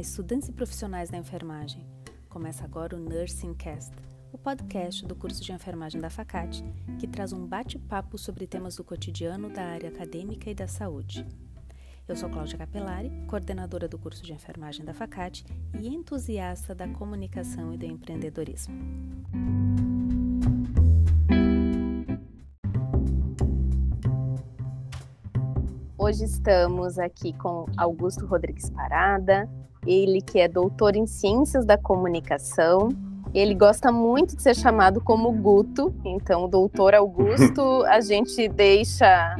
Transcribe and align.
Estudantes 0.00 0.48
e 0.48 0.52
profissionais 0.52 1.10
da 1.10 1.18
enfermagem. 1.18 1.84
Começa 2.28 2.64
agora 2.64 2.94
o 2.94 3.00
Nursing 3.00 3.52
Cast, 3.54 3.92
o 4.32 4.38
podcast 4.38 5.04
do 5.04 5.16
curso 5.16 5.42
de 5.42 5.50
enfermagem 5.50 6.00
da 6.00 6.08
Facate, 6.08 6.64
que 7.00 7.06
traz 7.08 7.32
um 7.32 7.44
bate-papo 7.44 8.16
sobre 8.16 8.46
temas 8.46 8.76
do 8.76 8.84
cotidiano 8.84 9.50
da 9.50 9.64
área 9.64 9.88
acadêmica 9.88 10.48
e 10.48 10.54
da 10.54 10.68
saúde. 10.68 11.26
Eu 12.06 12.14
sou 12.14 12.30
Cláudia 12.30 12.56
Capelari, 12.56 13.10
coordenadora 13.26 13.88
do 13.88 13.98
curso 13.98 14.22
de 14.22 14.32
enfermagem 14.32 14.84
da 14.84 14.94
Facate 14.94 15.44
e 15.80 15.88
entusiasta 15.88 16.76
da 16.76 16.86
comunicação 16.86 17.74
e 17.74 17.76
do 17.76 17.84
empreendedorismo. 17.84 18.74
Hoje 25.98 26.24
estamos 26.24 26.98
aqui 26.98 27.32
com 27.32 27.66
Augusto 27.76 28.24
Rodrigues 28.24 28.70
Parada, 28.70 29.50
ele 29.88 30.20
que 30.20 30.38
é 30.38 30.46
doutor 30.46 30.94
em 30.94 31.06
Ciências 31.06 31.64
da 31.64 31.78
Comunicação. 31.78 32.90
Ele 33.32 33.54
gosta 33.54 33.90
muito 33.90 34.36
de 34.36 34.42
ser 34.42 34.54
chamado 34.54 35.00
como 35.00 35.32
Guto, 35.32 35.94
então, 36.04 36.48
doutor 36.48 36.94
Augusto, 36.94 37.84
a 37.88 38.00
gente 38.00 38.48
deixa 38.48 39.36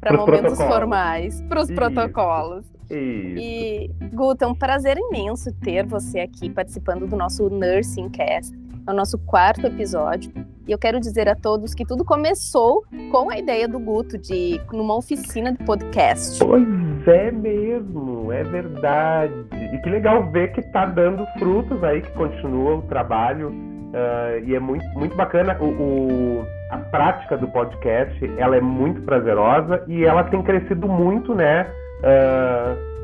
para 0.00 0.16
momentos 0.16 0.58
formais, 0.58 1.40
para 1.42 1.62
os 1.62 1.70
protocolos. 1.70 2.64
Isso. 2.90 3.38
E, 3.38 3.90
Guto, 4.12 4.44
é 4.44 4.46
um 4.46 4.54
prazer 4.54 4.98
imenso 4.98 5.52
ter 5.52 5.86
você 5.86 6.20
aqui 6.20 6.50
participando 6.50 7.06
do 7.06 7.16
nosso 7.16 7.48
Nursing 7.48 8.10
Cast. 8.10 8.54
É 8.86 8.90
o 8.90 8.94
nosso 8.94 9.16
quarto 9.18 9.66
episódio. 9.66 10.30
E 10.66 10.72
eu 10.72 10.78
quero 10.78 11.00
dizer 11.00 11.28
a 11.28 11.34
todos 11.34 11.74
que 11.74 11.86
tudo 11.86 12.04
começou 12.04 12.84
com 13.10 13.30
a 13.30 13.38
ideia 13.38 13.66
do 13.66 13.78
Guto 13.78 14.18
de 14.18 14.60
numa 14.72 14.96
oficina 14.96 15.52
de 15.52 15.64
podcast. 15.64 16.38
Pois 16.38 16.83
é 17.06 17.30
mesmo, 17.30 18.32
é 18.32 18.42
verdade. 18.42 19.34
E 19.72 19.78
que 19.78 19.90
legal 19.90 20.30
ver 20.30 20.52
que 20.52 20.60
está 20.60 20.86
dando 20.86 21.26
frutos 21.38 21.82
aí, 21.84 22.00
que 22.02 22.10
continua 22.12 22.76
o 22.76 22.82
trabalho. 22.82 23.48
Uh, 23.48 24.44
e 24.44 24.54
é 24.54 24.60
muito, 24.60 24.84
muito 24.98 25.16
bacana. 25.16 25.56
O, 25.60 25.66
o, 25.66 26.46
a 26.70 26.78
prática 26.78 27.36
do 27.36 27.46
podcast, 27.48 28.32
ela 28.38 28.56
é 28.56 28.60
muito 28.60 29.02
prazerosa 29.02 29.84
e 29.86 30.04
ela 30.04 30.24
tem 30.24 30.42
crescido 30.42 30.88
muito, 30.88 31.34
né? 31.34 31.66
Uh, 32.00 32.94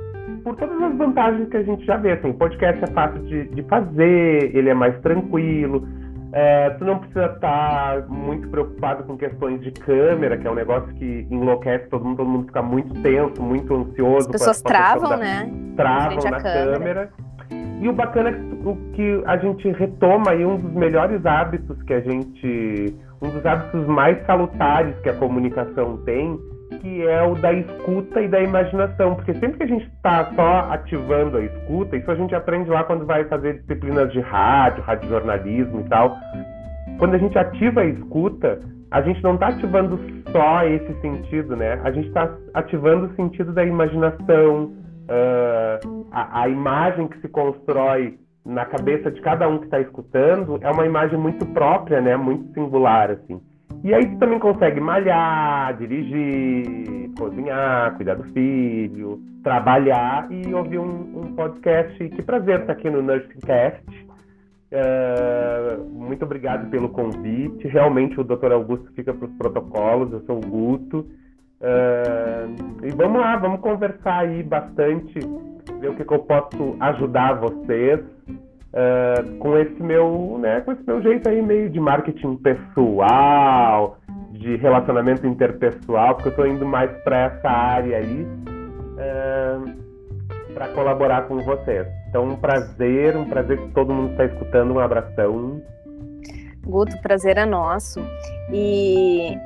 por 0.43 0.57
todas 0.57 0.81
as 0.83 0.97
vantagens 0.97 1.49
que 1.49 1.57
a 1.57 1.63
gente 1.63 1.85
já 1.85 1.97
vê. 1.97 2.13
Assim, 2.13 2.31
o 2.31 2.35
podcast 2.35 2.83
é 2.83 2.87
fácil 2.89 3.21
de, 3.23 3.45
de 3.49 3.63
fazer, 3.65 4.57
ele 4.57 4.69
é 4.69 4.75
mais 4.75 4.99
tranquilo 5.01 5.87
é, 6.33 6.71
tu 6.71 6.85
não 6.85 6.99
precisa 6.99 7.27
estar 7.27 8.07
muito 8.09 8.49
preocupado 8.49 9.03
com 9.05 9.17
questões 9.17 9.61
de 9.63 9.73
câmera, 9.73 10.37
que 10.37 10.47
é 10.47 10.51
um 10.51 10.55
negócio 10.55 10.89
que 10.95 11.27
enlouquece 11.31 11.89
todo 11.89 12.05
mundo, 12.05 12.19
todo 12.19 12.29
mundo 12.29 12.47
fica 12.47 12.63
muito 12.63 12.95
tenso, 13.03 13.43
muito 13.43 13.75
ansioso. 13.75 14.19
As 14.19 14.27
pessoas 14.29 14.63
travam, 14.63 15.11
da... 15.11 15.17
né? 15.17 15.51
Travam 15.77 16.31
na 16.31 16.41
câmera. 16.41 16.73
câmera. 16.73 17.13
E 17.81 17.89
o 17.89 17.93
bacana 17.93 18.29
é 18.29 18.33
que, 18.33 18.69
o 18.69 18.77
que 18.93 19.23
a 19.27 19.37
gente 19.39 19.69
retoma 19.73 20.33
aí 20.33 20.45
um 20.45 20.57
dos 20.57 20.73
melhores 20.73 21.25
hábitos 21.27 21.83
que 21.83 21.95
a 21.95 22.01
gente. 22.01 22.95
um 23.21 23.31
dos 23.31 23.45
hábitos 23.45 23.87
mais 23.87 24.25
salutares 24.27 24.95
que 25.01 25.09
a 25.09 25.15
comunicação 25.15 25.97
tem, 26.05 26.39
que 26.81 27.07
é 27.07 27.23
o 27.23 27.35
da 27.35 27.53
escuta 27.53 28.21
e 28.21 28.29
da 28.29 28.41
imaginação, 28.41 29.15
porque 29.15 29.35
sempre 29.35 29.59
que 29.59 29.63
a 29.65 29.67
gente 29.67 29.87
está 29.87 30.33
só 30.35 30.73
ativando 30.73 31.37
a 31.37 31.43
escuta, 31.43 31.97
isso 31.97 32.11
a 32.11 32.15
gente 32.15 32.35
aprende 32.35 32.71
lá 32.71 32.85
quando 32.85 33.05
vai 33.05 33.25
fazer 33.25 33.61
disciplinas 33.61 34.13
de 34.13 34.21
rádio, 34.21 34.83
radiojornalismo 34.83 35.81
e 35.81 35.85
tal. 35.85 36.17
Quando 36.99 37.15
a 37.15 37.19
gente 37.19 37.37
ativa 37.39 37.81
a 37.81 37.87
escuta, 37.87 38.61
a 38.91 39.01
gente 39.03 39.23
não 39.23 39.35
está 39.35 39.49
ativando 39.49 39.99
só 40.33 40.65
esse 40.65 41.01
sentido, 41.01 41.57
né? 41.57 41.81
A 41.85 41.91
gente 41.91 42.09
está 42.09 42.35
ativando 42.55 43.07
o 43.07 43.15
sentido 43.15 43.53
da 43.53 43.65
imaginação, 43.65 44.65
uh, 44.65 46.07
a, 46.11 46.43
a 46.43 46.49
imagem 46.49 47.09
que 47.09 47.21
se 47.21 47.29
constrói 47.29 48.19
na 48.45 48.65
cabeça 48.65 49.11
de 49.11 49.21
cada 49.21 49.49
um 49.49 49.59
que 49.59 49.67
está 49.67 49.81
escutando 49.81 50.59
é 50.63 50.71
uma 50.71 50.87
imagem 50.87 51.19
muito 51.19 51.45
própria, 51.47 52.01
né? 52.01 52.17
Muito 52.17 52.53
singular, 52.53 53.11
assim. 53.11 53.41
E 53.83 53.95
aí 53.95 54.07
tu 54.07 54.19
também 54.19 54.39
consegue 54.39 54.79
malhar, 54.79 55.75
dirigir, 55.79 57.11
cozinhar, 57.17 57.97
cuidar 57.97 58.15
do 58.15 58.25
filho, 58.25 59.21
trabalhar 59.43 60.31
e 60.31 60.53
ouvir 60.53 60.79
um, 60.79 61.21
um 61.21 61.35
podcast. 61.35 61.97
Que 62.11 62.23
prazer 62.23 62.61
estar 62.61 62.75
aqui 62.75 62.91
no 62.91 63.01
Nursingcast. 63.03 63.83
Uh, 64.71 65.83
muito 65.91 66.25
obrigado 66.25 66.69
pelo 66.71 66.91
convite. 66.91 67.67
Realmente 67.69 68.21
o 68.21 68.25
Dr. 68.25 68.53
Augusto 68.53 68.93
fica 68.93 69.15
para 69.15 69.27
os 69.27 69.35
protocolos, 69.37 70.13
eu 70.13 70.21
sou 70.27 70.37
o 70.37 70.41
Guto. 70.41 70.99
Uh, 71.61 72.85
e 72.85 72.91
vamos 72.91 73.21
lá, 73.21 73.37
vamos 73.37 73.61
conversar 73.61 74.21
aí 74.21 74.43
bastante, 74.43 75.19
ver 75.81 75.89
o 75.89 75.95
que, 75.95 76.05
que 76.05 76.15
eu 76.15 76.21
posso 76.21 76.77
ajudar 76.81 77.41
vocês 77.41 78.01
uh, 78.73 79.39
com 79.39 79.57
esse 79.59 79.83
meu, 79.83 80.39
né, 80.41 80.61
com 80.61 80.73
esse 80.73 80.83
meu 80.87 81.03
jeito 81.03 81.29
aí 81.29 81.41
meio 81.43 81.71
de 81.71 81.81
marketing 81.81 82.37
pessoal, 82.37 83.99
de 84.33 84.57
relacionamento 84.57 85.27
interpessoal, 85.27 86.15
porque 86.15 86.29
eu 86.29 86.31
estou 86.31 86.47
indo 86.47 86.67
mais 86.67 86.91
para 87.03 87.19
essa 87.19 87.49
área 87.49 87.99
aí 87.99 88.27
uh, 88.97 89.91
para 90.55 90.69
colaborar 90.69 91.23
com 91.23 91.39
vocês. 91.39 91.87
Então, 92.09 92.25
um 92.25 92.37
prazer, 92.37 93.17
um 93.17 93.29
prazer 93.29 93.59
que 93.59 93.69
todo 93.73 93.93
mundo 93.93 94.11
está 94.13 94.25
escutando, 94.25 94.75
um 94.75 94.81
abração. 94.81 95.63
Guto, 96.67 97.01
prazer 97.01 97.39
é 97.39 97.47
nosso. 97.47 98.01
E 98.53 99.37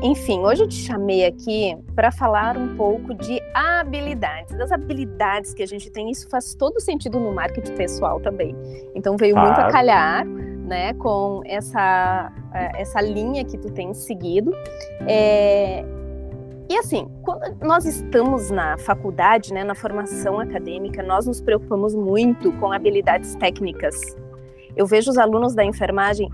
enfim, 0.00 0.40
hoje 0.40 0.62
eu 0.62 0.68
te 0.68 0.76
chamei 0.76 1.26
aqui 1.26 1.76
para 1.94 2.12
falar 2.12 2.56
um 2.56 2.76
pouco 2.76 3.12
de 3.14 3.40
habilidades, 3.52 4.56
das 4.56 4.70
habilidades 4.70 5.52
que 5.52 5.62
a 5.62 5.66
gente 5.66 5.90
tem. 5.90 6.08
Isso 6.10 6.28
faz 6.28 6.54
todo 6.54 6.78
sentido 6.80 7.18
no 7.18 7.32
marketing 7.32 7.74
pessoal 7.74 8.20
também. 8.20 8.54
Então 8.94 9.16
veio 9.16 9.36
ah. 9.36 9.42
muito 9.42 9.58
a 9.58 9.70
calhar, 9.70 10.24
né, 10.24 10.94
com 10.94 11.42
essa 11.44 12.32
é, 12.54 12.82
essa 12.82 13.00
linha 13.00 13.44
que 13.44 13.58
tu 13.58 13.72
tem 13.72 13.92
seguido. 13.92 14.52
É... 15.08 15.84
E 16.70 16.76
assim, 16.76 17.08
quando 17.22 17.56
nós 17.64 17.84
estamos 17.84 18.50
na 18.50 18.76
faculdade, 18.78 19.52
né, 19.52 19.64
na 19.64 19.74
formação 19.74 20.38
acadêmica, 20.38 21.02
nós 21.02 21.26
nos 21.26 21.40
preocupamos 21.40 21.94
muito 21.94 22.52
com 22.52 22.70
habilidades 22.70 23.34
técnicas. 23.34 23.98
Eu 24.76 24.86
vejo 24.86 25.10
os 25.10 25.18
alunos 25.18 25.54
da 25.54 25.64
enfermagem 25.64 26.28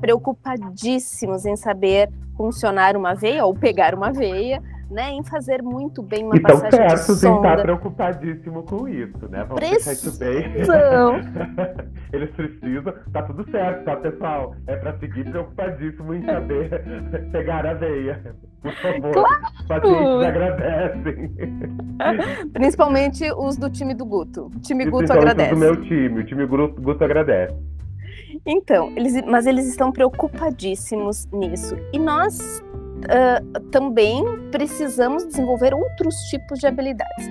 preocupadíssimos 0.00 1.44
em 1.46 1.56
saber 1.56 2.08
funcionar 2.36 2.96
uma 2.96 3.14
veia 3.14 3.44
ou 3.44 3.54
pegar 3.54 3.94
uma 3.94 4.12
veia, 4.12 4.62
né, 4.90 5.10
em 5.10 5.22
fazer 5.22 5.62
muito 5.62 6.02
bem 6.02 6.24
uma 6.24 6.36
então, 6.36 6.60
passagem 6.60 6.78
perto 6.78 7.14
de 7.14 7.20
sonda. 7.20 7.48
estar 7.48 7.62
preocupadíssimo 7.62 8.62
com 8.62 8.88
isso, 8.88 9.28
né? 9.28 9.44
Vamos 9.44 9.54
precisam. 9.56 9.92
isso 9.92 10.18
bem. 10.18 10.54
Eles 12.12 12.30
precisam, 12.30 12.94
tá 13.12 13.22
tudo 13.22 13.50
certo, 13.50 13.84
tá, 13.84 13.96
pessoal? 13.96 14.54
É 14.66 14.76
para 14.76 14.98
seguir 14.98 15.24
preocupadíssimo 15.30 16.14
em 16.14 16.24
saber 16.24 16.70
pegar 17.32 17.66
a 17.66 17.74
veia. 17.74 18.34
Por 18.62 18.72
favor, 18.72 19.12
claro. 19.12 20.20
agradecem. 20.20 21.36
Principalmente 22.54 23.30
os 23.32 23.56
do 23.56 23.68
time 23.68 23.94
do 23.94 24.06
Guto. 24.06 24.46
O 24.46 24.60
time 24.60 24.86
Guto 24.86 25.12
agradece. 25.12 25.50
Do 25.50 25.58
meu 25.58 25.80
time, 25.82 26.20
o 26.20 26.24
time 26.24 26.46
Guto 26.46 27.04
agradece. 27.04 27.54
Então, 28.50 28.90
eles, 28.96 29.22
mas 29.26 29.46
eles 29.46 29.68
estão 29.68 29.92
preocupadíssimos 29.92 31.26
nisso. 31.26 31.76
E 31.92 31.98
nós 31.98 32.62
uh, 33.04 33.60
também 33.70 34.24
precisamos 34.50 35.26
desenvolver 35.26 35.74
outros 35.74 36.14
tipos 36.30 36.58
de 36.58 36.66
habilidades. 36.66 37.28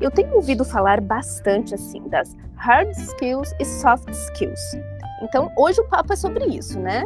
Eu 0.00 0.10
tenho 0.10 0.34
ouvido 0.34 0.64
falar 0.64 1.02
bastante 1.02 1.74
assim 1.74 2.08
das 2.08 2.34
hard 2.56 2.90
skills 2.92 3.54
e 3.60 3.64
soft 3.66 4.08
skills. 4.08 4.60
Então, 5.22 5.52
hoje 5.54 5.82
o 5.82 5.84
papo 5.84 6.14
é 6.14 6.16
sobre 6.16 6.46
isso, 6.46 6.80
né? 6.80 7.04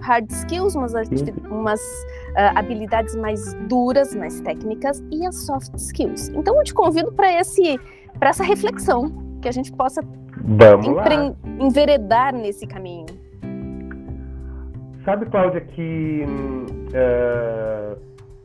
Hard 0.00 0.30
skills, 0.30 0.76
umas, 0.76 0.92
umas 1.50 1.80
uh, 1.80 2.54
habilidades 2.54 3.16
mais 3.16 3.54
duras, 3.68 4.14
mais 4.14 4.40
técnicas, 4.40 5.02
e 5.10 5.26
as 5.26 5.34
soft 5.46 5.74
skills. 5.74 6.28
Então, 6.28 6.56
eu 6.56 6.62
te 6.62 6.72
convido 6.72 7.10
para 7.10 7.28
essa 7.32 8.44
reflexão, 8.44 9.23
que 9.44 9.48
a 9.48 9.52
gente 9.52 9.70
possa 9.72 10.00
lá. 11.36 11.66
enveredar 11.66 12.34
nesse 12.34 12.66
caminho. 12.66 13.04
Sabe, 15.04 15.26
Cláudia, 15.26 15.60
que 15.60 16.24
uh, 16.26 17.96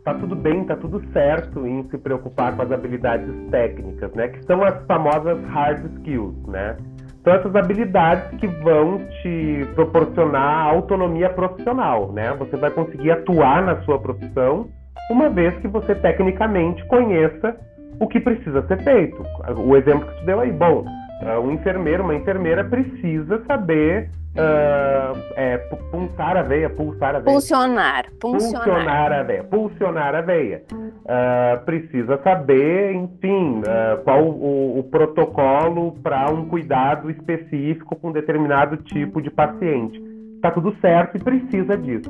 tá 0.03 0.13
tudo 0.15 0.35
bem, 0.35 0.65
tá 0.65 0.75
tudo 0.75 1.01
certo 1.13 1.65
em 1.65 1.87
se 1.89 1.97
preocupar 1.97 2.53
com 2.53 2.63
as 2.63 2.71
habilidades 2.71 3.33
técnicas, 3.49 4.11
né? 4.13 4.27
Que 4.27 4.43
são 4.43 4.61
as 4.61 4.85
famosas 4.87 5.41
hard 5.45 5.85
skills, 5.95 6.35
né? 6.47 6.75
São 7.23 7.33
essas 7.33 7.55
habilidades 7.55 8.37
que 8.37 8.47
vão 8.47 8.99
te 9.21 9.65
proporcionar 9.75 10.67
autonomia 10.67 11.29
profissional, 11.29 12.11
né? 12.11 12.33
Você 12.39 12.57
vai 12.57 12.71
conseguir 12.71 13.11
atuar 13.11 13.63
na 13.63 13.81
sua 13.83 13.99
profissão 13.99 14.67
uma 15.09 15.29
vez 15.29 15.55
que 15.59 15.67
você 15.69 15.95
tecnicamente 15.95 16.85
conheça 16.87 17.55
o 17.99 18.07
que 18.07 18.19
precisa 18.19 18.65
ser 18.67 18.83
feito. 18.83 19.23
O 19.57 19.75
exemplo 19.75 20.07
que 20.07 20.19
você 20.19 20.25
deu 20.25 20.39
aí, 20.39 20.51
bom, 20.51 20.85
Uh, 21.19 21.41
um 21.41 21.51
enfermeiro, 21.51 22.01
uma 22.01 22.15
enfermeira 22.15 22.63
precisa 22.63 23.43
saber 23.45 24.09
uh, 24.35 25.19
é, 25.35 25.57
pulsar 25.91 26.37
a 26.37 26.41
veia, 26.43 26.69
pulsar 26.69 27.09
a 27.15 27.19
veia. 27.19 27.33
Pulsionar, 27.33 28.05
pulsionar. 28.21 28.63
Pulsionar 28.63 29.11
a 29.11 29.23
veia, 29.23 29.43
pulsionar 29.43 30.15
a 30.15 30.21
veia. 30.21 30.63
Uh, 30.71 31.65
precisa 31.65 32.17
saber, 32.23 32.93
enfim, 32.93 33.61
qual 34.05 34.23
o, 34.23 34.79
o 34.79 34.83
protocolo 34.83 35.91
para 36.01 36.31
um 36.31 36.45
cuidado 36.47 37.11
específico 37.11 37.97
com 37.97 38.13
determinado 38.13 38.77
tipo 38.77 39.21
de 39.21 39.29
paciente. 39.29 40.01
Está 40.35 40.51
tudo 40.51 40.73
certo 40.79 41.17
e 41.17 41.19
precisa 41.19 41.75
disso. 41.75 42.09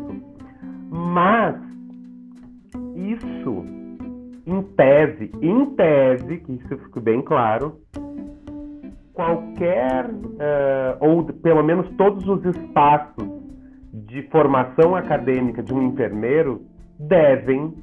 Mas 0.92 1.56
isso, 2.96 3.79
em 4.50 4.64
tese, 4.64 5.32
em 5.42 5.66
tese, 5.76 6.38
que 6.38 6.54
isso 6.54 6.78
fique 6.78 7.00
bem 7.00 7.22
claro, 7.22 7.80
qualquer, 9.14 10.06
uh, 10.06 10.98
ou 11.00 11.24
pelo 11.26 11.64
menos 11.64 11.88
todos 11.98 12.28
os 12.28 12.44
espaços 12.46 13.28
de 13.94 14.24
formação 14.24 14.96
acadêmica 14.96 15.62
de 15.62 15.74
um 15.74 15.84
enfermeiro 15.84 16.62
devem 16.98 17.74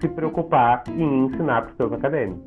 se 0.00 0.08
preocupar 0.08 0.84
em 0.88 1.26
ensinar 1.26 1.62
para 1.62 1.70
os 1.70 1.76
seus 1.76 1.92
acadêmicos. 1.92 2.44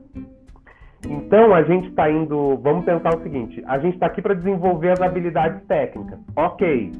Então, 1.07 1.53
a 1.53 1.63
gente 1.63 1.89
está 1.89 2.09
indo. 2.09 2.57
Vamos 2.57 2.85
pensar 2.85 3.15
o 3.15 3.23
seguinte: 3.23 3.63
a 3.65 3.79
gente 3.79 3.95
está 3.95 4.05
aqui 4.05 4.21
para 4.21 4.33
desenvolver 4.33 4.91
as 4.91 5.01
habilidades 5.01 5.61
técnicas. 5.65 6.19
Ok, 6.35 6.91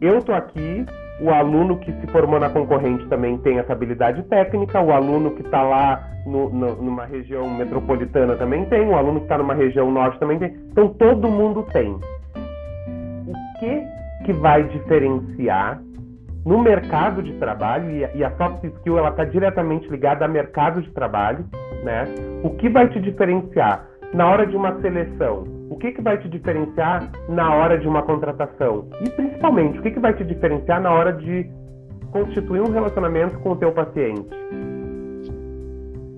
eu 0.00 0.18
estou 0.18 0.34
aqui 0.34 0.86
o 1.20 1.30
aluno 1.30 1.78
que 1.78 1.92
se 1.92 2.06
formou 2.08 2.40
na 2.40 2.48
concorrente 2.48 3.06
também 3.08 3.36
tem 3.38 3.58
essa 3.58 3.72
habilidade 3.72 4.22
técnica, 4.24 4.80
o 4.80 4.92
aluno 4.92 5.32
que 5.32 5.42
está 5.42 5.62
lá 5.62 6.08
no, 6.26 6.48
no, 6.48 6.76
numa 6.76 7.04
região 7.04 7.48
metropolitana 7.48 8.36
também 8.36 8.64
tem, 8.66 8.88
o 8.88 8.96
aluno 8.96 9.20
que 9.20 9.26
está 9.26 9.38
numa 9.38 9.54
região 9.54 9.90
norte 9.90 10.18
também 10.18 10.38
tem. 10.38 10.56
Então 10.70 10.88
todo 10.88 11.28
mundo 11.28 11.66
tem. 11.72 11.92
O 11.92 13.58
que, 13.58 13.82
que 14.24 14.32
vai 14.32 14.64
diferenciar 14.64 15.80
no 16.44 16.58
mercado 16.58 17.22
de 17.22 17.34
trabalho, 17.34 17.90
e 17.90 18.04
a, 18.04 18.10
e 18.14 18.24
a 18.24 18.30
soft 18.36 18.64
skill 18.64 18.98
ela 18.98 19.10
está 19.10 19.24
diretamente 19.24 19.88
ligada 19.88 20.24
ao 20.24 20.30
mercado 20.30 20.80
de 20.80 20.90
trabalho, 20.90 21.44
né? 21.84 22.04
O 22.42 22.50
que 22.50 22.68
vai 22.68 22.88
te 22.88 22.98
diferenciar 22.98 23.86
na 24.14 24.26
hora 24.26 24.46
de 24.46 24.56
uma 24.56 24.80
seleção? 24.80 25.59
O 25.70 25.76
que, 25.76 25.92
que 25.92 26.02
vai 26.02 26.18
te 26.18 26.28
diferenciar 26.28 27.08
na 27.28 27.54
hora 27.54 27.78
de 27.78 27.86
uma 27.86 28.02
contratação? 28.02 28.88
E 29.00 29.08
principalmente, 29.08 29.78
o 29.78 29.82
que, 29.82 29.92
que 29.92 30.00
vai 30.00 30.12
te 30.12 30.24
diferenciar 30.24 30.82
na 30.82 30.90
hora 30.92 31.12
de 31.12 31.48
constituir 32.10 32.60
um 32.60 32.72
relacionamento 32.72 33.38
com 33.38 33.52
o 33.52 33.56
teu 33.56 33.70
paciente? 33.70 34.28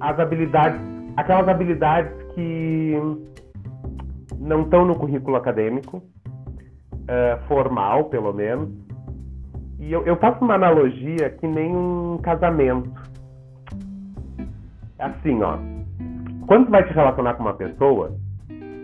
As 0.00 0.18
habilidades, 0.18 0.80
aquelas 1.18 1.46
habilidades 1.46 2.10
que 2.34 2.96
não 4.38 4.62
estão 4.62 4.86
no 4.86 4.98
currículo 4.98 5.36
acadêmico, 5.36 5.98
uh, 5.98 7.46
formal 7.46 8.06
pelo 8.06 8.32
menos. 8.32 8.70
E 9.78 9.92
eu, 9.92 10.02
eu 10.06 10.16
faço 10.16 10.42
uma 10.42 10.54
analogia 10.54 11.28
que 11.28 11.46
nem 11.46 11.76
um 11.76 12.16
casamento. 12.22 12.90
Assim, 14.98 15.42
ó. 15.42 15.58
Quando 16.46 16.66
tu 16.66 16.70
vai 16.70 16.84
te 16.84 16.94
relacionar 16.94 17.34
com 17.34 17.42
uma 17.42 17.54
pessoa, 17.54 18.16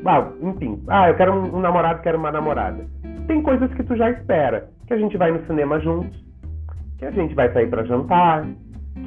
ah, 0.04 0.28
enfim, 0.42 0.82
ah, 0.88 1.08
eu 1.08 1.14
quero 1.16 1.32
um, 1.32 1.56
um 1.56 1.60
namorado, 1.60 2.02
quero 2.02 2.18
uma 2.18 2.30
namorada. 2.30 2.84
Tem 3.26 3.42
coisas 3.42 3.72
que 3.74 3.82
tu 3.82 3.96
já 3.96 4.10
espera, 4.10 4.68
que 4.86 4.94
a 4.94 4.98
gente 4.98 5.16
vai 5.16 5.30
no 5.30 5.44
cinema 5.46 5.78
juntos, 5.80 6.18
que 6.98 7.04
a 7.04 7.10
gente 7.10 7.34
vai 7.34 7.52
sair 7.52 7.68
para 7.68 7.84
jantar, 7.84 8.44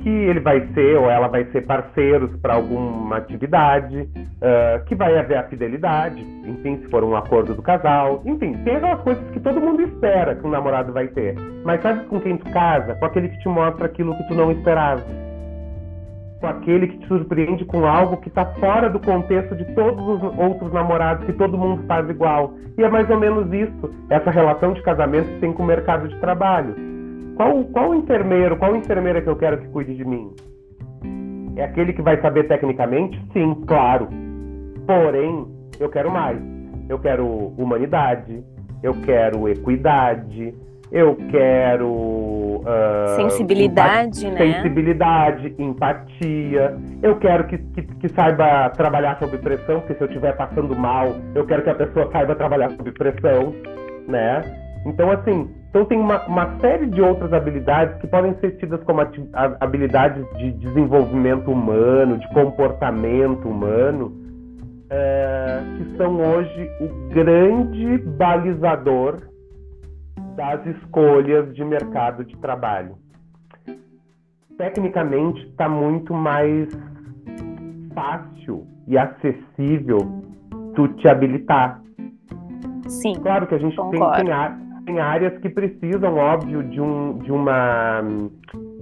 que 0.04 0.10
ele 0.10 0.40
vai 0.40 0.66
ser 0.74 0.98
ou 0.98 1.10
ela 1.10 1.28
vai 1.28 1.46
ser 1.52 1.62
parceiros 1.62 2.36
para 2.42 2.54
alguma 2.54 3.18
atividade, 3.18 4.02
uh, 4.02 4.86
que 4.86 4.96
vai 4.96 5.18
haver 5.18 5.38
a 5.38 5.44
fidelidade, 5.44 6.22
enfim, 6.46 6.78
se 6.78 6.90
for 6.90 7.04
um 7.04 7.16
acordo 7.16 7.54
do 7.54 7.62
casal, 7.62 8.22
enfim, 8.26 8.54
tem 8.64 8.76
aquelas 8.76 9.02
coisas 9.02 9.30
que 9.32 9.40
todo 9.40 9.60
mundo 9.60 9.82
espera 9.82 10.36
que 10.36 10.46
um 10.46 10.50
namorado 10.50 10.94
vai 10.94 11.08
ter. 11.08 11.36
Mas 11.66 11.82
sabe 11.82 12.06
com 12.06 12.20
quem 12.20 12.38
tu 12.38 12.50
casa? 12.52 12.96
Com 12.96 13.06
aquele 13.06 13.30
que 13.30 13.40
te 13.40 13.50
mostra 13.50 13.86
aquilo 13.86 14.16
que 14.16 14.28
tu 14.28 14.34
não 14.34 14.52
esperava 14.52 15.04
com 16.42 16.48
aquele 16.48 16.88
que 16.88 16.98
te 16.98 17.08
surpreende 17.08 17.64
com 17.66 17.86
algo 17.86 18.18
que 18.18 18.28
está 18.28 18.46
fora 18.56 18.90
do 18.90 19.00
contexto 19.00 19.56
de 19.56 19.64
todos 19.76 20.04
os 20.06 20.24
outros 20.38 20.74
namorados, 20.74 21.26
que 21.26 21.34
todo 21.34 21.58
mundo 21.58 21.84
faz 21.88 22.10
igual. 22.10 22.56
E 22.78 22.84
é 22.84 22.90
mais 22.90 23.08
ou 23.10 23.20
menos 23.20 23.54
isso, 23.54 23.94
essa 24.10 24.32
relação 24.32 24.74
de 24.74 24.82
casamento 24.82 25.28
que 25.28 25.40
tem 25.40 25.54
com 25.54 25.62
o 25.62 25.66
mercado 25.66 26.08
de 26.08 26.20
trabalho. 26.20 26.76
Qual, 27.36 27.64
qual 27.66 27.96
enfermeiro, 27.96 28.58
qual 28.58 28.76
enfermeira 28.76 29.22
que 29.22 29.30
eu 29.30 29.36
quero 29.36 29.60
que 29.60 29.68
cuide 29.70 29.96
de 29.96 30.04
mim? 30.04 30.32
É 31.56 31.64
aquele 31.64 31.94
que 31.94 32.02
vai 32.02 32.20
saber 32.22 32.48
tecnicamente? 32.48 33.22
Sim, 33.34 33.54
claro. 33.68 34.08
Porém, 34.88 35.48
eu 35.80 35.90
quero 35.90 36.10
mais. 36.10 36.40
Eu 36.90 36.98
quero 36.98 37.26
humanidade, 37.58 38.44
eu 38.82 38.94
quero 39.06 39.48
equidade, 39.48 40.56
eu 40.92 41.16
quero 41.30 41.88
uh, 41.88 43.16
sensibilidade, 43.16 44.28
empa 44.28 44.44
né? 44.44 44.54
Sensibilidade, 44.54 45.56
empatia. 45.58 46.78
Eu 47.02 47.16
quero 47.18 47.48
que, 47.48 47.58
que, 47.58 47.82
que, 47.82 48.10
saiba 48.10 48.70
trabalhar 48.72 49.18
sob 49.18 49.38
pressão, 49.38 49.80
porque 49.80 49.94
se 49.94 50.02
eu 50.02 50.08
estiver 50.08 50.36
passando 50.36 50.76
mal, 50.76 51.16
eu 51.34 51.46
quero 51.46 51.64
que 51.64 51.70
a 51.70 51.76
pessoa 51.76 52.10
saiba 52.12 52.36
trabalhar 52.36 52.72
sob 52.72 52.92
pressão, 52.92 53.56
né? 54.08 54.42
Então, 54.86 55.12
assim, 55.12 55.50
então 55.70 55.86
tem 55.86 55.98
uma, 55.98 56.26
uma 56.26 56.60
série 56.60 56.88
de 56.88 57.02
outras 57.02 57.32
habilidades 57.32 57.98
que 58.02 58.08
podem 58.08 58.36
ser 58.42 58.58
tidas 58.58 58.84
como 58.84 59.00
habilidades 59.62 60.26
de 60.38 60.52
desenvolvimento 60.54 61.50
humano, 61.52 62.18
de 62.18 62.28
comportamento 62.34 63.48
humano, 63.48 64.12
é, 64.90 65.62
que 65.78 65.96
são 65.96 66.20
hoje 66.20 66.70
o 66.82 67.14
grande 67.14 67.98
balizador 68.18 69.31
das 70.36 70.66
escolhas 70.66 71.54
de 71.54 71.64
mercado 71.64 72.24
de 72.24 72.36
trabalho. 72.38 72.98
Tecnicamente, 74.58 75.42
está 75.48 75.68
muito 75.68 76.14
mais 76.14 76.70
fácil 77.94 78.68
e 78.88 78.98
acessível 78.98 80.00
tu 80.76 80.88
te 80.90 81.08
habilitar. 81.08 81.82
Sim. 82.88 83.16
Claro 83.22 83.48
que 83.48 83.56
a 83.56 83.58
gente 83.58 83.76
tem, 83.76 83.92
tem, 83.92 84.86
tem, 84.86 85.00
áreas 85.00 85.38
que 85.40 85.50
precisam, 85.50 86.16
óbvio, 86.16 86.64
de 86.64 86.82
um, 86.82 87.18
de 87.20 87.32
uma 87.32 88.02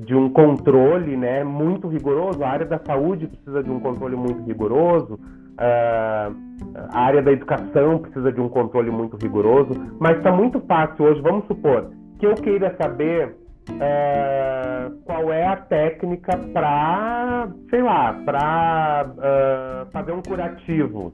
de 0.05 0.15
um 0.15 0.29
controle 0.29 1.15
né, 1.15 1.43
muito 1.43 1.87
rigoroso. 1.87 2.43
A 2.43 2.49
área 2.49 2.65
da 2.65 2.79
saúde 2.79 3.27
precisa 3.27 3.61
de 3.61 3.69
um 3.69 3.79
controle 3.79 4.15
muito 4.15 4.41
rigoroso. 4.43 5.19
Uh, 5.53 6.48
a 6.91 6.99
área 6.99 7.21
da 7.21 7.31
educação 7.31 7.99
precisa 7.99 8.31
de 8.31 8.39
um 8.39 8.49
controle 8.49 8.89
muito 8.89 9.17
rigoroso, 9.17 9.71
mas 9.99 10.17
está 10.17 10.31
muito 10.31 10.59
fácil 10.61 11.05
hoje, 11.05 11.21
vamos 11.21 11.45
supor, 11.45 11.91
que 12.17 12.25
eu 12.25 12.35
queira 12.35 12.75
saber 12.77 13.35
uh, 13.69 14.95
qual 15.05 15.31
é 15.31 15.47
a 15.47 15.55
técnica 15.55 16.37
para, 16.53 17.49
sei 17.69 17.81
lá, 17.81 18.13
para 18.25 19.07
uh, 19.07 19.21
ah, 19.21 19.87
fazer 19.91 20.11
um 20.11 20.21
curativo. 20.21 21.13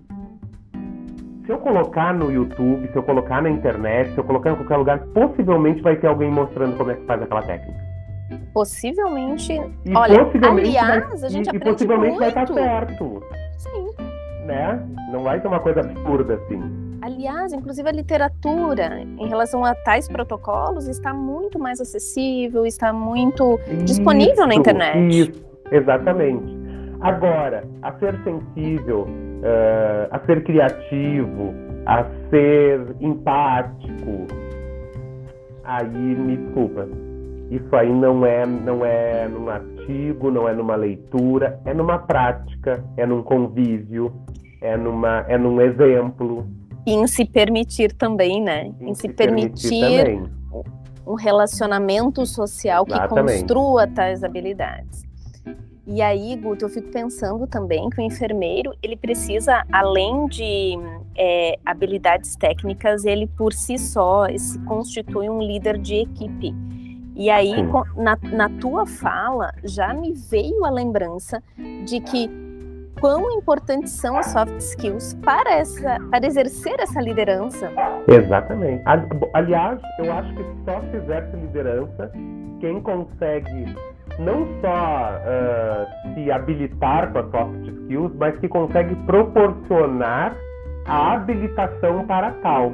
Se 1.46 1.52
eu 1.52 1.60
colocar 1.60 2.14
no 2.14 2.32
YouTube, 2.32 2.88
se 2.88 2.96
eu 2.96 3.04
colocar 3.04 3.42
na 3.42 3.50
internet, 3.50 4.12
se 4.12 4.18
eu 4.18 4.24
colocar 4.24 4.52
em 4.52 4.56
qualquer 4.56 4.78
lugar, 4.78 5.00
possivelmente 5.14 5.82
vai 5.82 5.96
ter 5.96 6.08
alguém 6.08 6.32
mostrando 6.32 6.76
como 6.76 6.90
é 6.90 6.96
que 6.96 7.06
faz 7.06 7.22
aquela 7.22 7.44
técnica. 7.44 7.86
Possivelmente. 8.52 9.54
E 9.86 9.96
olha, 9.96 10.26
possivelmente 10.26 10.76
aliás, 10.76 11.22
vai, 11.22 11.30
a 11.30 11.30
gente 11.30 11.54
e, 11.54 11.56
e 11.56 11.60
possivelmente 11.60 12.18
muito. 12.18 12.20
vai 12.20 12.30
estar 12.30 12.48
certo. 12.48 13.22
Sim 13.58 14.05
né? 14.46 14.82
Não 15.12 15.24
vai 15.24 15.40
ser 15.42 15.48
uma 15.48 15.60
coisa 15.60 15.82
absurda 15.82 16.36
assim. 16.36 16.86
Aliás, 17.02 17.54
inclusive 17.54 17.88
a 17.88 17.92
literatura 17.92 19.02
em 19.02 19.28
relação 19.28 19.64
a 19.64 19.76
tais 19.76 20.08
protocolos 20.08 20.88
está 20.88 21.14
muito 21.14 21.60
mais 21.60 21.80
acessível, 21.80 22.66
está 22.66 22.92
muito 22.92 23.60
isso, 23.68 23.86
disponível 23.86 24.48
na 24.48 24.56
internet. 24.56 24.98
Isso, 25.10 25.46
exatamente. 25.72 26.58
Agora, 27.02 27.64
a 27.84 27.92
ser 28.00 28.20
sensível, 28.24 29.02
uh, 29.02 30.08
a 30.10 30.20
ser 30.26 30.44
criativo, 30.44 31.54
a 31.86 32.06
ser 32.32 32.96
empático, 33.00 34.26
aí 35.64 35.88
me 35.88 36.38
desculpa. 36.38 36.88
Isso 37.50 37.76
aí 37.76 37.94
não 37.94 38.26
é, 38.26 38.46
não 38.46 38.86
é 38.86 39.28
num 39.28 39.50
artigo, 39.50 40.32
não 40.32 40.48
é 40.50 40.54
numa 40.54 40.76
leitura, 40.76 41.60
é 41.66 41.74
numa 41.74 42.00
prática, 42.00 42.84
é 42.98 43.06
num 43.06 43.22
convívio, 43.22 44.12
é, 44.62 44.76
numa, 44.76 45.26
é 45.28 45.38
num 45.38 45.62
exemplo. 45.62 46.48
E 46.88 46.94
em 46.94 47.06
se 47.08 47.26
permitir 47.26 47.94
também, 47.94 48.42
né? 48.42 48.72
Em, 48.80 48.90
em 48.90 48.94
se, 48.96 49.02
se, 49.02 49.10
permitir, 49.10 49.70
permitir 49.70 50.32
um 51.06 51.14
relacionamento 51.14 52.26
social 52.26 52.86
Exatamente. 52.88 53.26
que 53.26 53.40
construa 53.40 53.88
tais 53.88 54.24
habilidades. 54.24 55.06
E 55.88 56.02
aí, 56.02 56.36
Guto, 56.36 56.66
eu 56.66 56.70
fico 56.70 56.90
pensando 56.90 57.46
também 57.46 57.88
que 57.92 58.02
o 58.02 58.04
enfermeiro, 58.04 58.74
ele 58.82 58.96
precisa, 58.96 59.64
além 59.72 60.26
de 60.26 60.74
é, 61.16 61.60
habilidades 61.64 62.36
técnicas, 62.36 63.06
ele 63.06 63.28
por 63.28 63.54
si 63.54 63.78
só 63.78 64.26
se 64.36 64.58
constitui 64.66 65.30
um 65.30 65.40
líder 65.40 65.78
de 65.78 65.98
equipe. 65.98 66.56
E 67.16 67.30
aí, 67.30 67.54
na, 67.96 68.18
na 68.24 68.50
tua 68.60 68.86
fala, 68.86 69.52
já 69.64 69.94
me 69.94 70.14
veio 70.14 70.66
a 70.66 70.70
lembrança 70.70 71.42
de 71.86 72.02
que 72.02 72.30
quão 73.00 73.32
importantes 73.32 73.94
são 73.94 74.18
as 74.18 74.28
soft 74.28 74.58
skills 74.60 75.14
para, 75.24 75.54
essa, 75.54 75.98
para 76.12 76.26
exercer 76.26 76.76
essa 76.80 77.02
liderança. 77.02 77.72
Exatamente. 78.08 78.84
Aliás, 79.34 79.80
eu 80.00 80.12
acho 80.12 80.34
que 80.36 80.44
só 80.66 80.82
se 80.82 80.98
exerce 80.98 81.36
liderança 81.38 82.12
quem 82.60 82.82
consegue 82.82 83.76
não 84.20 84.48
só 84.62 85.12
uh, 85.20 86.14
se 86.14 86.32
habilitar 86.32 87.12
com 87.12 87.20
as 87.20 87.32
soft 87.32 87.68
skills, 87.68 88.12
mas 88.18 88.38
que 88.40 88.48
consegue 88.48 88.96
proporcionar 89.06 90.36
a 90.86 91.14
habilitação 91.14 92.06
para 92.06 92.32
tal. 92.42 92.72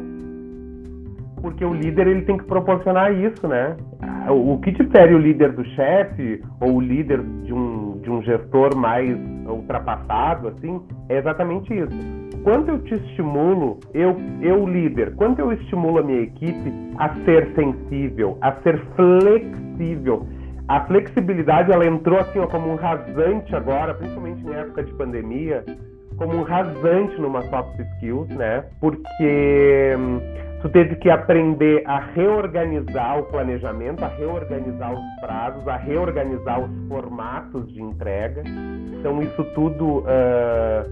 Porque 1.41 1.65
o 1.65 1.73
líder 1.73 2.07
ele 2.07 2.21
tem 2.21 2.37
que 2.37 2.43
proporcionar 2.43 3.13
isso, 3.13 3.47
né? 3.47 3.75
O 4.29 4.59
que 4.59 4.71
difere 4.71 5.15
o 5.15 5.17
líder 5.17 5.51
do 5.53 5.65
chefe 5.65 6.43
ou 6.59 6.75
o 6.75 6.81
líder 6.81 7.21
de 7.43 7.53
um, 7.53 7.99
de 7.99 8.09
um 8.09 8.21
gestor 8.21 8.75
mais 8.75 9.17
ultrapassado, 9.47 10.49
assim, 10.49 10.81
é 11.09 11.17
exatamente 11.17 11.73
isso. 11.73 12.21
Quanto 12.43 12.69
eu 12.69 12.79
te 12.79 12.95
estimulo, 12.95 13.79
eu, 13.93 14.15
eu 14.41 14.67
líder, 14.67 15.15
quanto 15.15 15.39
eu 15.39 15.51
estimulo 15.51 15.99
a 15.99 16.03
minha 16.03 16.21
equipe 16.21 16.71
a 16.97 17.09
ser 17.25 17.51
sensível, 17.55 18.37
a 18.41 18.53
ser 18.61 18.79
flexível, 18.95 20.27
a 20.67 20.81
flexibilidade 20.85 21.71
ela 21.71 21.85
entrou 21.85 22.17
assim 22.19 22.39
ó, 22.39 22.47
como 22.47 22.71
um 22.71 22.75
rasante 22.75 23.55
agora, 23.55 23.93
principalmente 23.93 24.41
em 24.47 24.53
época 24.53 24.83
de 24.83 24.93
pandemia, 24.93 25.65
como 26.17 26.37
um 26.37 26.43
rasante 26.43 27.19
numa 27.19 27.41
soft 27.43 27.77
skills, 27.79 28.29
né? 28.29 28.63
Porque 28.79 29.95
hum, 29.97 30.19
tu 30.61 30.69
teve 30.69 30.95
que 30.95 31.09
aprender 31.09 31.83
a 31.85 31.99
reorganizar 31.99 33.19
o 33.19 33.23
planejamento, 33.23 34.03
a 34.03 34.07
reorganizar 34.07 34.93
os 34.93 35.19
prazos, 35.19 35.67
a 35.67 35.77
reorganizar 35.77 36.61
os 36.61 36.87
formatos 36.87 37.71
de 37.73 37.81
entrega. 37.81 38.43
Então 38.99 39.21
isso 39.21 39.43
tudo 39.55 39.99
uh, 39.99 40.85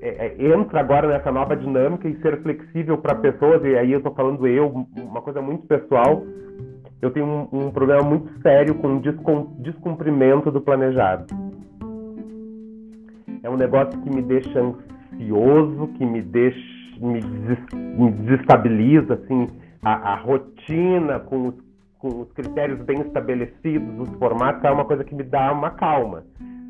é, 0.00 0.34
entra 0.38 0.80
agora 0.80 1.08
nessa 1.08 1.32
nova 1.32 1.56
dinâmica 1.56 2.08
e 2.08 2.20
ser 2.20 2.42
flexível 2.42 2.98
para 2.98 3.14
pessoas. 3.14 3.64
E 3.64 3.76
aí 3.76 3.92
eu 3.92 3.98
estou 3.98 4.14
falando 4.14 4.46
eu, 4.46 4.86
uma 4.96 5.22
coisa 5.22 5.40
muito 5.40 5.66
pessoal 5.66 6.22
eu 7.02 7.10
tenho 7.10 7.26
um, 7.26 7.48
um 7.66 7.70
problema 7.72 8.02
muito 8.02 8.30
sério 8.42 8.76
com 8.76 9.00
descumprimento 9.58 10.52
do 10.52 10.60
planejado. 10.60 11.26
É 13.42 13.50
um 13.50 13.56
negócio 13.56 14.00
que 14.00 14.08
me 14.08 14.22
deixa 14.22 14.60
ansioso, 14.60 15.88
que 15.98 16.06
me 16.06 16.22
deixa, 16.22 16.60
me, 17.02 17.20
des, 17.20 17.58
me 17.72 18.10
desestabiliza, 18.12 19.14
assim, 19.14 19.48
a, 19.82 20.12
a 20.12 20.14
rotina 20.16 21.20
com 21.20 21.48
os, 21.48 21.54
com 21.98 22.22
os 22.22 22.32
critérios 22.32 22.80
bem 22.80 23.00
estabelecidos, 23.00 24.08
os 24.08 24.14
formatos, 24.18 24.64
é 24.64 24.70
uma 24.70 24.84
coisa 24.84 25.04
que 25.04 25.14
me 25.14 25.22
dá 25.22 25.52
uma 25.52 25.70
calma 25.70 26.24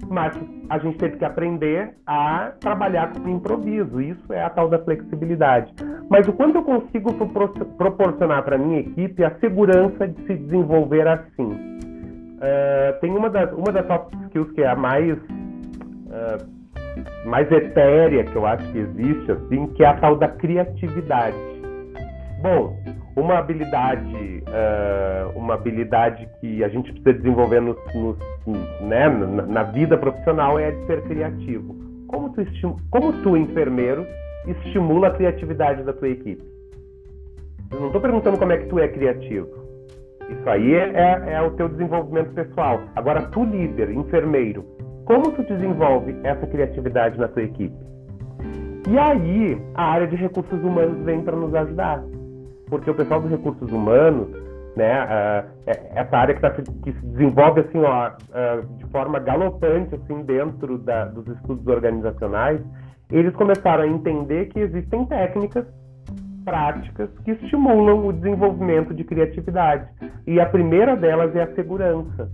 mas 0.08 0.34
a 0.68 0.78
gente 0.78 0.98
teve 0.98 1.16
que 1.16 1.24
aprender 1.24 1.94
a 2.06 2.52
trabalhar 2.60 3.12
com 3.12 3.28
improviso. 3.28 4.00
Isso 4.00 4.32
é 4.32 4.42
a 4.42 4.50
tal 4.50 4.68
da 4.68 4.78
flexibilidade. 4.78 5.72
Mas 6.10 6.26
o 6.26 6.32
quanto 6.32 6.56
eu 6.56 6.62
consigo 6.62 7.12
proporcionar 7.76 8.42
para 8.42 8.56
a 8.56 8.58
minha 8.58 8.80
equipe 8.80 9.24
a 9.24 9.34
segurança 9.38 10.08
de 10.08 10.26
se 10.26 10.34
desenvolver 10.34 11.06
assim? 11.06 11.48
Uh, 11.48 13.00
tem 13.00 13.10
uma 13.12 13.30
das, 13.30 13.52
uma 13.52 13.70
das 13.70 13.86
soft 13.86 14.12
skills 14.26 14.50
que 14.52 14.62
é 14.62 14.68
a 14.68 14.74
mais, 14.74 15.16
uh, 15.16 16.44
mais 17.24 17.50
etérea 17.50 18.24
que 18.24 18.36
eu 18.36 18.46
acho 18.46 18.70
que 18.72 18.78
existe, 18.78 19.32
assim, 19.32 19.66
que 19.68 19.84
é 19.84 19.86
a 19.86 19.94
tal 19.94 20.16
da 20.16 20.28
criatividade. 20.28 21.36
Bom, 22.40 22.76
uma 23.16 23.38
habilidade, 23.38 24.42
uh, 24.48 25.38
uma 25.38 25.54
habilidade 25.54 26.28
que 26.40 26.64
a 26.64 26.68
gente 26.68 26.92
precisa 26.92 27.22
desenvolver 27.22 27.60
no, 27.60 27.76
no, 27.94 28.16
né, 28.86 29.08
na, 29.08 29.62
vida 29.64 29.96
profissional 29.96 30.58
é 30.58 30.68
a 30.68 30.70
de 30.70 30.86
ser 30.86 31.02
criativo. 31.02 31.76
Como 32.08 32.30
tu, 32.30 32.42
como 32.90 33.12
tu, 33.22 33.36
enfermeiro, 33.36 34.06
estimula 34.46 35.08
a 35.08 35.10
criatividade 35.12 35.82
da 35.82 35.92
tua 35.92 36.08
equipe? 36.08 36.42
Eu 37.70 37.80
não 37.80 37.86
estou 37.86 38.00
perguntando 38.00 38.38
como 38.38 38.52
é 38.52 38.58
que 38.58 38.66
tu 38.66 38.78
é 38.78 38.88
criativo. 38.88 39.48
Isso 40.28 40.48
aí 40.48 40.74
é, 40.74 40.92
é, 40.94 41.32
é 41.34 41.42
o 41.42 41.50
teu 41.52 41.68
desenvolvimento 41.68 42.32
pessoal. 42.32 42.80
Agora, 42.96 43.22
tu, 43.28 43.44
líder, 43.44 43.90
enfermeiro, 43.90 44.64
como 45.04 45.32
tu 45.32 45.42
desenvolve 45.42 46.16
essa 46.25 46.47
criatividade 46.47 47.18
na 47.18 47.28
tua 47.28 47.42
equipe? 47.42 47.75
E 48.88 48.99
aí, 48.99 49.61
a 49.75 49.85
área 49.85 50.06
de 50.06 50.16
recursos 50.16 50.62
humanos 50.62 51.04
vem 51.04 51.23
para 51.23 51.37
nos 51.37 51.54
ajudar 51.54 52.02
porque 52.73 52.90
o 52.90 52.94
pessoal 52.94 53.21
dos 53.21 53.30
recursos 53.30 53.71
humanos, 53.71 54.28
né, 54.75 55.04
uh, 55.04 55.47
essa 55.94 56.16
área 56.16 56.35
que, 56.35 56.40
tá, 56.40 56.50
que, 56.50 56.90
se 56.90 57.06
desenvolve 57.09 57.61
assim, 57.61 57.78
ó, 57.82 58.09
uh, 58.09 58.66
de 58.78 58.87
forma 58.87 59.18
galopante 59.18 59.94
assim 59.94 60.23
dentro 60.23 60.78
da, 60.78 61.04
dos 61.04 61.28
estudos 61.37 61.66
organizacionais, 61.66 62.62
eles 63.11 63.35
começaram 63.35 63.85
a 63.85 63.87
entender 63.87 64.47
que 64.47 64.59
existem 64.59 65.04
técnicas 65.04 65.66
práticas 66.47 67.11
que 67.26 67.32
estimulam 67.32 68.06
o 68.06 68.12
desenvolvimento 68.12 68.94
de 68.94 69.04
criatividade. 69.04 69.87
E 70.26 70.40
a 70.40 70.47
primeira 70.47 70.97
delas 70.97 71.37
é 71.37 71.42
a 71.42 71.54
segurança. 71.54 72.30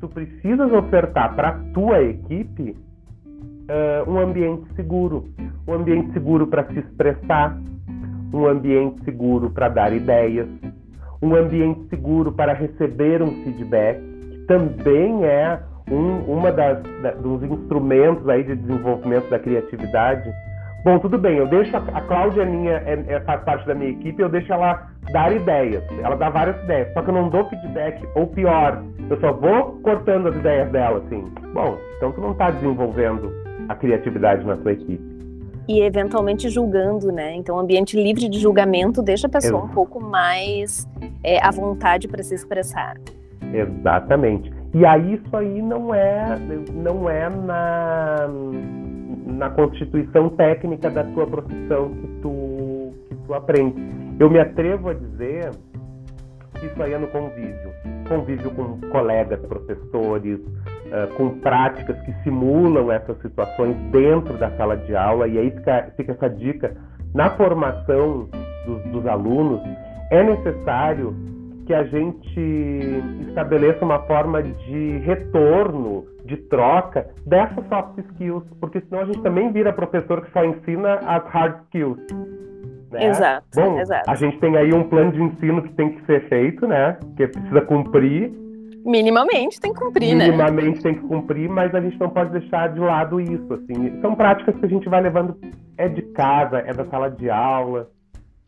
Tu 0.00 0.08
precisas 0.08 0.72
ofertar 0.72 1.34
para 1.34 1.52
tua 1.74 2.02
equipe 2.02 2.76
uh, 3.68 4.10
um 4.10 4.18
ambiente 4.18 4.64
seguro, 4.74 5.24
um 5.66 5.74
ambiente 5.74 6.12
seguro 6.12 6.46
para 6.46 6.64
se 6.68 6.78
expressar, 6.78 7.58
um 8.32 8.46
ambiente 8.46 9.04
seguro 9.04 9.50
para 9.50 9.68
dar 9.68 9.92
ideias, 9.92 10.48
um 11.20 11.34
ambiente 11.34 11.86
seguro 11.88 12.32
para 12.32 12.52
receber 12.52 13.22
um 13.22 13.30
feedback, 13.44 14.00
que 14.30 14.38
também 14.46 15.24
é 15.24 15.60
um, 15.90 16.20
uma 16.32 16.52
das 16.52 16.82
da, 17.02 17.12
dos 17.12 17.42
instrumentos 17.42 18.26
aí 18.28 18.44
de 18.44 18.56
desenvolvimento 18.56 19.28
da 19.28 19.38
criatividade. 19.38 20.30
Bom, 20.84 20.98
tudo 20.98 21.18
bem, 21.18 21.36
eu 21.36 21.46
deixo 21.46 21.76
a, 21.76 21.80
a 21.80 22.00
Cláudia 22.02 22.44
minha 22.44 22.74
é, 22.86 23.04
é, 23.08 23.20
faz 23.20 23.42
parte 23.42 23.66
da 23.66 23.74
minha 23.74 23.90
equipe, 23.90 24.22
eu 24.22 24.28
deixo 24.28 24.52
ela 24.52 24.88
dar 25.12 25.32
ideias. 25.34 25.82
Ela 26.02 26.16
dá 26.16 26.28
várias 26.30 26.62
ideias, 26.64 26.92
só 26.92 27.02
que 27.02 27.10
eu 27.10 27.14
não 27.14 27.28
dou 27.28 27.48
feedback, 27.48 28.06
ou 28.14 28.26
pior, 28.26 28.82
eu 29.08 29.20
só 29.20 29.32
vou 29.32 29.80
cortando 29.82 30.28
as 30.28 30.36
ideias 30.36 30.70
dela, 30.70 30.98
assim. 30.98 31.24
Bom, 31.52 31.76
então 31.96 32.12
tu 32.12 32.20
não 32.20 32.32
está 32.32 32.50
desenvolvendo 32.50 33.32
a 33.68 33.74
criatividade 33.74 34.44
na 34.44 34.56
tua 34.56 34.72
equipe 34.72 35.18
e 35.68 35.82
eventualmente 35.82 36.48
julgando, 36.48 37.12
né? 37.12 37.34
Então, 37.34 37.56
o 37.56 37.58
ambiente 37.58 37.94
livre 37.94 38.26
de 38.26 38.38
julgamento 38.38 39.02
deixa 39.02 39.26
a 39.26 39.30
pessoa 39.30 39.62
um 39.62 39.68
pouco 39.68 40.02
mais 40.02 40.88
é, 41.22 41.44
à 41.44 41.50
vontade 41.50 42.08
para 42.08 42.22
se 42.22 42.34
expressar. 42.34 42.96
Exatamente. 43.52 44.50
E 44.72 44.84
aí 44.84 45.14
isso 45.14 45.36
aí 45.36 45.60
não 45.62 45.94
é 45.94 46.38
não 46.72 47.08
é 47.08 47.28
na, 47.28 48.28
na 49.26 49.50
constituição 49.50 50.30
técnica 50.30 50.90
da 50.90 51.04
tua 51.04 51.26
profissão 51.26 51.90
que 51.90 52.08
tu 52.22 52.92
que 53.08 53.14
tu 53.26 53.34
aprende. 53.34 54.07
Eu 54.18 54.28
me 54.28 54.40
atrevo 54.40 54.88
a 54.88 54.94
dizer 54.94 55.50
que 56.58 56.66
isso 56.66 56.82
aí 56.82 56.92
é 56.92 56.98
no 56.98 57.06
convívio, 57.06 57.70
convívio 58.08 58.50
com 58.50 58.80
colegas, 58.90 59.38
professores, 59.46 60.40
uh, 60.40 61.14
com 61.16 61.38
práticas 61.38 61.96
que 62.00 62.12
simulam 62.24 62.90
essas 62.90 63.16
situações 63.22 63.76
dentro 63.92 64.36
da 64.36 64.50
sala 64.56 64.76
de 64.76 64.96
aula, 64.96 65.28
e 65.28 65.38
aí 65.38 65.50
fica, 65.52 65.92
fica 65.96 66.12
essa 66.12 66.28
dica 66.28 66.76
na 67.14 67.30
formação 67.36 68.28
dos, 68.66 68.82
dos 68.90 69.06
alunos, 69.06 69.60
é 70.10 70.24
necessário 70.24 71.14
que 71.64 71.72
a 71.72 71.84
gente 71.84 73.02
estabeleça 73.28 73.84
uma 73.84 74.00
forma 74.00 74.42
de 74.42 74.98
retorno, 74.98 76.04
de 76.24 76.36
troca 76.48 77.08
dessas 77.24 77.64
soft 77.68 77.98
skills, 77.98 78.42
porque 78.58 78.80
senão 78.80 79.02
a 79.02 79.04
gente 79.04 79.22
também 79.22 79.52
vira 79.52 79.72
professor 79.72 80.22
que 80.22 80.32
só 80.32 80.44
ensina 80.44 80.94
as 81.06 81.24
hard 81.26 81.62
skills. 81.66 82.00
Né? 82.90 83.06
Exato, 83.06 83.46
Bom, 83.54 83.78
exato. 83.78 84.10
a 84.10 84.14
gente 84.14 84.38
tem 84.38 84.56
aí 84.56 84.72
um 84.72 84.84
plano 84.84 85.12
de 85.12 85.22
ensino 85.22 85.62
que 85.62 85.72
tem 85.74 85.92
que 85.92 86.06
ser 86.06 86.28
feito, 86.28 86.66
né? 86.66 86.96
Que 87.16 87.26
precisa 87.26 87.60
cumprir, 87.62 88.32
Minimamente 88.84 89.60
tem 89.60 89.72
que 89.72 89.80
cumprir, 89.80 90.14
Minimamente 90.14 90.38
né? 90.38 90.44
Minimamente 90.44 90.82
tem 90.82 90.94
que 90.94 91.00
cumprir, 91.00 91.48
mas 91.50 91.74
a 91.74 91.80
gente 91.80 92.00
não 92.00 92.08
pode 92.08 92.30
deixar 92.30 92.72
de 92.72 92.80
lado 92.80 93.20
isso, 93.20 93.52
assim. 93.52 94.00
São 94.00 94.14
práticas 94.14 94.56
que 94.56 94.64
a 94.64 94.68
gente 94.68 94.88
vai 94.88 95.02
levando, 95.02 95.36
é 95.76 95.88
de 95.88 96.00
casa, 96.00 96.58
é 96.58 96.72
da 96.72 96.86
sala 96.86 97.10
de 97.10 97.28
aula. 97.28 97.90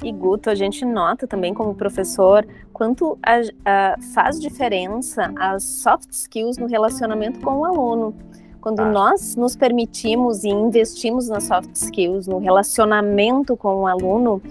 E 0.03 0.11
Guto, 0.11 0.49
a 0.49 0.55
gente 0.55 0.83
nota 0.83 1.27
também 1.27 1.53
como 1.53 1.75
professor 1.75 2.47
quanto 2.73 3.19
a, 3.23 3.41
a, 3.67 3.97
faz 4.15 4.41
diferença 4.41 5.31
as 5.39 5.63
soft 5.63 6.11
skills 6.11 6.57
no 6.57 6.67
relacionamento 6.67 7.39
com 7.41 7.59
o 7.59 7.65
aluno. 7.67 8.15
Quando 8.61 8.81
ah. 8.81 8.91
nós 8.91 9.37
nos 9.37 9.57
permitimos 9.57 10.45
e 10.45 10.49
investimos 10.49 11.29
nas 11.29 11.45
soft 11.45 11.75
skills, 11.75 12.27
no 12.27 12.39
relacionamento 12.39 13.57
com 13.57 13.83
o 13.83 13.87
aluno, 13.87 14.43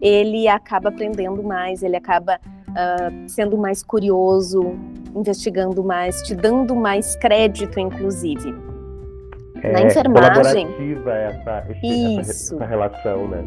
ele 0.00 0.46
acaba 0.46 0.88
aprendendo 0.88 1.42
mais, 1.42 1.82
ele 1.82 1.96
acaba 1.96 2.38
uh, 2.70 3.28
sendo 3.28 3.56
mais 3.56 3.82
curioso, 3.82 4.76
investigando 5.14 5.82
mais, 5.82 6.22
te 6.22 6.34
dando 6.34 6.76
mais 6.76 7.16
crédito, 7.16 7.80
inclusive. 7.80 8.54
É, 9.62 9.72
Na 9.72 9.82
enfermagem. 9.82 10.68
Essa, 10.68 11.66
esse, 11.70 11.86
Isso. 11.86 12.20
Essa, 12.20 12.54
essa 12.54 12.66
relação, 12.66 13.28
né? 13.28 13.44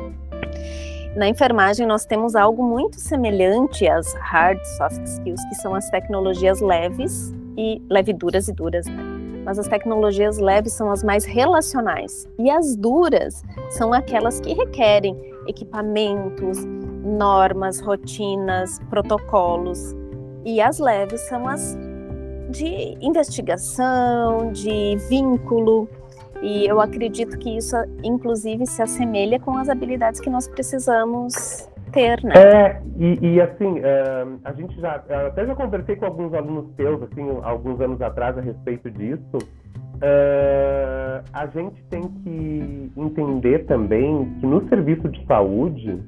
Na 1.15 1.27
enfermagem, 1.27 1.87
nós 1.87 2.05
temos 2.05 2.35
algo 2.35 2.63
muito 2.63 2.99
semelhante 2.99 3.87
às 3.87 4.13
hard 4.13 4.63
soft 4.77 5.03
skills, 5.05 5.43
que 5.49 5.55
são 5.55 5.73
as 5.73 5.89
tecnologias 5.89 6.61
leves 6.61 7.33
e 7.57 7.81
leve 7.89 8.13
duras 8.13 8.47
e 8.47 8.53
duras, 8.53 8.85
né? 8.85 9.18
Mas 9.49 9.57
as 9.57 9.67
tecnologias 9.67 10.37
leves 10.37 10.73
são 10.73 10.91
as 10.91 11.03
mais 11.03 11.25
relacionais 11.25 12.29
e 12.37 12.51
as 12.51 12.75
duras 12.75 13.41
são 13.71 13.91
aquelas 13.91 14.39
que 14.39 14.53
requerem 14.53 15.19
equipamentos, 15.47 16.63
normas, 17.03 17.79
rotinas, 17.79 18.77
protocolos. 18.91 19.95
E 20.45 20.61
as 20.61 20.77
leves 20.77 21.21
são 21.21 21.47
as 21.47 21.75
de 22.51 22.95
investigação, 23.01 24.51
de 24.51 24.95
vínculo. 25.09 25.89
E 26.43 26.67
eu 26.67 26.79
acredito 26.79 27.35
que 27.39 27.57
isso, 27.57 27.75
inclusive, 28.03 28.67
se 28.67 28.83
assemelha 28.83 29.39
com 29.39 29.57
as 29.57 29.67
habilidades 29.67 30.21
que 30.21 30.29
nós 30.29 30.47
precisamos 30.47 31.67
ter, 31.91 32.23
né? 32.23 32.33
É, 32.35 32.81
e, 32.97 33.33
e 33.33 33.41
assim, 33.41 33.79
uh, 33.79 34.39
a 34.43 34.53
gente 34.53 34.79
já, 34.79 34.95
até 35.27 35.45
já 35.45 35.55
conversei 35.55 35.95
com 35.95 36.05
alguns 36.05 36.33
alunos 36.33 36.73
teus, 36.75 37.01
assim, 37.03 37.27
alguns 37.43 37.79
anos 37.81 38.01
atrás 38.01 38.37
a 38.37 38.41
respeito 38.41 38.89
disso. 38.91 39.37
Uh, 39.95 41.23
a 41.33 41.47
gente 41.47 41.83
tem 41.89 42.01
que 42.01 42.91
entender 42.95 43.65
também 43.65 44.33
que 44.39 44.45
no 44.45 44.67
serviço 44.69 45.09
de 45.09 45.25
saúde, 45.25 46.01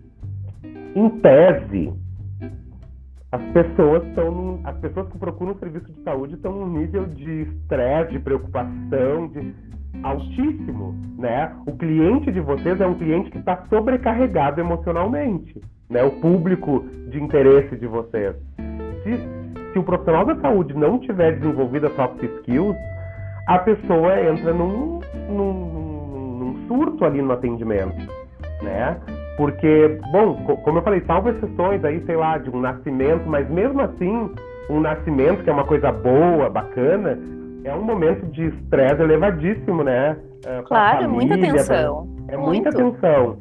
em 0.95 1.09
tese, 1.19 1.93
as 3.31 3.41
pessoas 3.53 4.05
estão 4.07 4.59
as 4.63 4.77
pessoas 4.77 5.09
que 5.09 5.17
procuram 5.17 5.57
serviço 5.57 5.91
de 5.91 6.03
saúde 6.03 6.35
estão 6.35 6.51
num 6.51 6.79
nível 6.79 7.05
de 7.05 7.43
estresse, 7.43 8.11
de 8.11 8.19
preocupação, 8.19 9.27
de 9.29 9.53
altíssimo, 10.03 10.95
né? 11.17 11.51
O 11.65 11.74
cliente 11.74 12.31
de 12.31 12.39
vocês 12.39 12.79
é 12.79 12.86
um 12.86 12.95
cliente 12.95 13.29
que 13.29 13.38
está 13.38 13.63
sobrecarregado 13.69 14.60
emocionalmente, 14.60 15.62
né? 15.89 16.03
O 16.03 16.12
público 16.12 16.86
de 17.10 17.21
interesse 17.21 17.75
de 17.75 17.88
vocês. 17.88 18.36
Se, 19.03 19.17
se 19.74 19.79
o 19.79 19.83
profissional 19.83 20.25
da 20.25 20.36
saúde 20.38 20.74
não 20.74 21.00
tiver 21.00 21.38
desenvolvido 21.38 21.88
as 21.88 21.95
soft 21.95 22.24
skills, 22.24 22.75
a 23.48 23.60
pessoa 23.60 24.21
entra 24.21 24.53
num, 24.53 25.00
num, 25.29 26.38
num 26.39 26.67
surto 26.67 27.05
ali 27.05 27.21
no 27.21 27.33
atendimento, 27.33 27.98
né? 28.62 28.98
Porque, 29.38 30.00
bom, 30.12 30.36
como 30.63 30.79
eu 30.79 30.83
falei, 30.83 31.01
salvo 31.07 31.29
exceções 31.29 31.83
aí, 31.83 32.03
sei 32.05 32.15
lá, 32.15 32.38
de 32.38 32.50
um 32.50 32.60
nascimento, 32.60 33.27
mas 33.27 33.50
mesmo 33.50 33.81
assim, 33.81 34.29
um 34.69 34.79
nascimento 34.79 35.43
que 35.43 35.50
é 35.50 35.53
uma 35.53 35.63
coisa 35.63 35.91
boa, 35.91 36.50
bacana, 36.50 37.17
é 37.63 37.74
um 37.74 37.84
momento 37.84 38.25
de 38.27 38.48
estresse 38.48 39.01
elevadíssimo, 39.01 39.84
né? 39.84 40.18
É, 40.46 40.62
claro, 40.63 41.03
família, 41.03 41.10
muita 41.10 41.36
atenção. 41.36 42.08
É 42.27 42.38
Muito. 42.38 42.48
muita 42.48 42.70
atenção. 42.70 43.38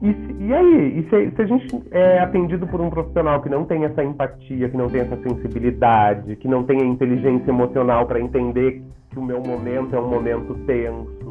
E, 0.00 0.16
e 0.40 0.52
aí, 0.54 0.98
e 0.98 1.02
se, 1.08 1.36
se, 1.36 1.42
a 1.42 1.46
gente 1.46 1.82
é 1.92 2.18
atendido 2.18 2.66
por 2.66 2.80
um 2.80 2.90
profissional 2.90 3.40
que 3.40 3.48
não 3.48 3.64
tem 3.64 3.84
essa 3.84 4.02
empatia, 4.02 4.68
que 4.68 4.76
não 4.76 4.88
tem 4.88 5.02
essa 5.02 5.16
sensibilidade, 5.16 6.34
que 6.36 6.48
não 6.48 6.64
tem 6.64 6.80
a 6.80 6.84
inteligência 6.84 7.50
emocional 7.50 8.06
para 8.06 8.20
entender 8.20 8.82
que 9.10 9.18
o 9.18 9.22
meu 9.22 9.40
momento 9.40 9.94
é 9.94 10.00
um 10.00 10.08
momento 10.08 10.54
tenso, 10.66 11.22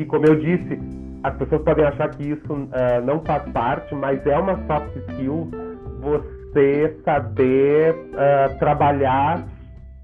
e 0.00 0.04
como 0.06 0.24
eu 0.24 0.36
disse, 0.36 0.80
as 1.22 1.36
pessoas 1.36 1.60
podem 1.60 1.84
achar 1.84 2.08
que 2.08 2.30
isso 2.30 2.52
uh, 2.54 3.04
não 3.04 3.20
faz 3.20 3.42
parte, 3.52 3.94
mas 3.94 4.24
é 4.26 4.38
uma 4.38 4.56
soft 4.66 4.96
skill 4.96 5.50
você 6.00 6.96
saber 7.04 7.94
uh, 7.94 8.58
trabalhar 8.58 9.40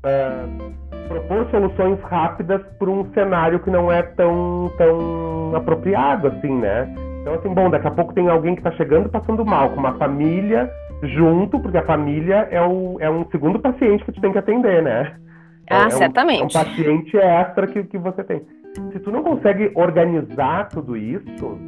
uh, 0.05 0.96
propor 1.07 1.49
soluções 1.51 2.01
rápidas 2.03 2.63
para 2.79 2.91
um 2.91 3.11
cenário 3.13 3.61
que 3.61 3.71
não 3.71 3.91
é 3.91 4.03
tão, 4.03 4.71
tão 4.77 5.55
apropriado, 5.55 6.29
assim, 6.29 6.55
né? 6.55 6.93
Então, 7.21 7.35
assim, 7.35 7.49
bom, 7.53 7.71
daqui 7.71 7.89
a 7.89 7.91
pouco 7.91 8.15
tem 8.15 8.29
alguém 8.29 8.55
que 8.55 8.61
está 8.61 8.71
chegando 8.73 9.09
passando 9.09 9.45
mal, 9.45 9.71
com 9.71 9.81
uma 9.81 9.95
família 9.95 10.71
junto, 11.03 11.59
porque 11.61 11.79
a 11.79 11.85
família 11.85 12.49
é, 12.51 12.61
o, 12.61 12.97
é 13.01 13.11
um 13.11 13.29
segundo 13.31 13.59
paciente 13.59 14.05
que 14.05 14.13
tu 14.13 14.21
tem 14.21 14.33
que 14.33 14.39
atender, 14.39 14.83
né? 14.83 15.17
Ah, 15.69 15.85
é, 15.85 15.87
é 15.87 15.91
certamente. 15.91 16.57
Um, 16.57 16.59
é 16.59 16.61
um 16.61 16.65
paciente 16.65 17.17
extra 17.17 17.67
que, 17.67 17.83
que 17.85 17.99
você 17.99 18.23
tem. 18.23 18.43
Se 18.93 19.01
tu 19.01 19.11
não 19.11 19.23
consegue 19.23 19.73
organizar 19.75 20.69
tudo 20.69 20.97
isso, 20.97 21.59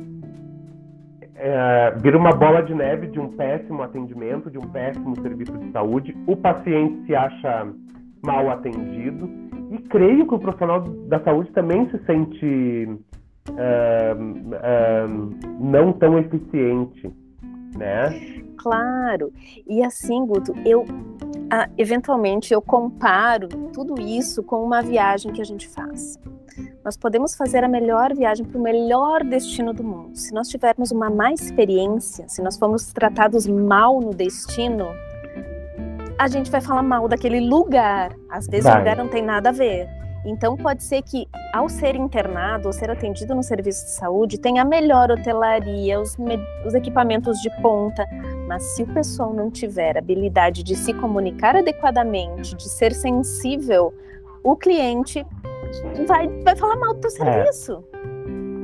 é, 1.35 1.95
vira 2.03 2.19
uma 2.19 2.33
bola 2.33 2.63
de 2.63 2.75
neve 2.75 3.07
de 3.07 3.19
um 3.19 3.29
péssimo 3.29 3.83
atendimento, 3.83 4.51
de 4.51 4.59
um 4.59 4.69
péssimo 4.69 5.21
serviço 5.21 5.57
de 5.57 5.71
saúde. 5.73 6.17
O 6.27 6.37
paciente 6.37 7.07
se 7.07 7.15
acha 7.15 7.67
mal 8.23 8.51
atendido. 8.51 9.29
E 9.71 9.79
creio 9.89 10.27
que 10.27 10.35
o 10.35 10.39
profissional 10.39 10.81
da 10.81 11.21
saúde 11.23 11.51
também 11.53 11.89
se 11.91 11.99
sente 12.05 12.89
uh, 13.51 14.15
uh, 14.15 15.61
não 15.61 15.93
tão 15.93 16.19
eficiente, 16.19 17.13
né? 17.77 18.39
Claro. 18.57 19.33
E 19.67 19.83
assim, 19.83 20.27
Guto, 20.27 20.53
eu 20.65 20.85
ah, 21.51 21.69
eventualmente 21.79 22.53
eu 22.53 22.61
comparo 22.61 23.49
tudo 23.73 24.01
isso 24.01 24.43
com 24.43 24.63
uma 24.63 24.83
viagem 24.83 25.33
que 25.33 25.41
a 25.41 25.45
gente 25.45 25.69
faz. 25.69 26.19
Nós 26.85 26.97
podemos 26.97 27.37
fazer 27.37 27.65
a 27.65 27.69
melhor 27.69 28.15
viagem 28.15 28.45
para 28.45 28.59
o 28.59 28.63
melhor 28.63 29.25
destino 29.25 29.73
do 29.73 29.85
mundo. 29.85 30.17
Se 30.17 30.33
nós 30.35 30.49
tivermos 30.49 30.91
uma 30.91 31.09
má 31.09 31.33
experiência, 31.33 32.29
se 32.29 32.43
nós 32.43 32.59
formos 32.59 32.93
tratados 32.93 33.47
mal 33.47 34.01
no 34.01 34.11
destino, 34.11 34.87
a 36.19 36.27
gente 36.27 36.51
vai 36.51 36.61
falar 36.61 36.83
mal 36.83 37.07
daquele 37.07 37.41
lugar. 37.41 38.13
Às 38.29 38.47
vezes 38.47 38.65
vai. 38.65 38.75
o 38.75 38.79
lugar 38.79 38.97
não 38.97 39.09
tem 39.09 39.23
nada 39.23 39.51
a 39.51 39.53
ver. 39.53 39.89
Então 40.27 40.57
pode 40.57 40.83
ser 40.83 41.01
que 41.03 41.29
ao 41.55 41.69
ser 41.69 41.95
internado 41.95 42.67
ou 42.67 42.73
ser 42.73 42.91
atendido 42.91 43.35
no 43.35 43.43
serviço 43.43 43.85
de 43.87 43.93
saúde 43.93 44.39
tenha 44.39 44.63
a 44.63 44.65
melhor 44.65 45.11
hotelaria, 45.13 45.99
os, 45.99 46.17
os 46.67 46.75
equipamentos 46.75 47.39
de 47.39 47.51
ponta, 47.63 48.05
mas 48.49 48.63
se 48.75 48.83
o 48.83 48.87
pessoal 48.89 49.33
não 49.33 49.49
tiver 49.49 49.97
habilidade 49.97 50.65
de 50.65 50.75
se 50.75 50.93
comunicar 50.93 51.57
adequadamente, 51.57 52.57
de 52.57 52.69
ser 52.69 52.93
sensível, 52.93 53.95
o 54.43 54.57
cliente 54.57 55.25
vai, 56.07 56.29
vai 56.43 56.57
falar 56.57 56.77
mal 56.77 56.95
do 56.95 57.01
teu 57.01 57.11
é. 57.11 57.13
serviço. 57.13 57.85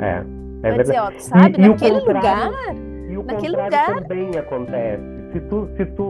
É. 0.01 0.07
é. 0.07 0.69
é 0.69 0.71
vai 0.71 0.79
dizer, 0.83 0.99
ó, 0.99 1.13
sabe, 1.19 1.55
e, 1.57 1.69
naquele 1.69 2.01
lugar. 2.01 2.51
E 3.09 3.17
o 3.17 3.23
naquele 3.23 3.57
lugar 3.57 4.03
também 4.03 4.37
acontece 4.37 5.14
se 5.35 5.41
tu, 5.41 5.69
se 5.77 5.85
tu, 5.85 6.03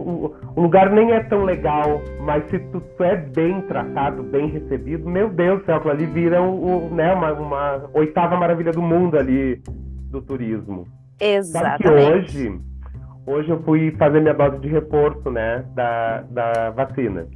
o 0.55 0.61
lugar 0.61 0.91
nem 0.91 1.11
é 1.11 1.23
tão 1.23 1.43
legal, 1.43 1.99
mas 2.21 2.47
se 2.51 2.59
tu, 2.59 2.79
tu 2.79 3.03
é 3.03 3.15
bem 3.15 3.59
tratado, 3.61 4.21
bem 4.21 4.47
recebido, 4.49 5.09
meu 5.09 5.29
Deus 5.29 5.61
do 5.61 5.65
céu, 5.65 5.81
ali 5.89 6.05
vira 6.05 6.39
um, 6.39 6.85
um, 6.85 6.93
né, 6.93 7.11
uma, 7.11 7.33
uma, 7.33 7.89
oitava 7.95 8.37
maravilha 8.37 8.71
do 8.71 8.83
mundo 8.83 9.17
ali 9.17 9.59
do 10.11 10.21
turismo. 10.21 10.87
Exatamente. 11.19 11.89
Hoje, 11.89 12.61
hoje 13.25 13.49
eu 13.49 13.63
fui 13.63 13.91
fazer 13.97 14.21
minha 14.21 14.33
dose 14.33 14.59
de 14.59 14.67
reforço, 14.67 15.31
né, 15.31 15.65
da, 15.73 16.21
da 16.29 16.69
vacina. 16.69 17.27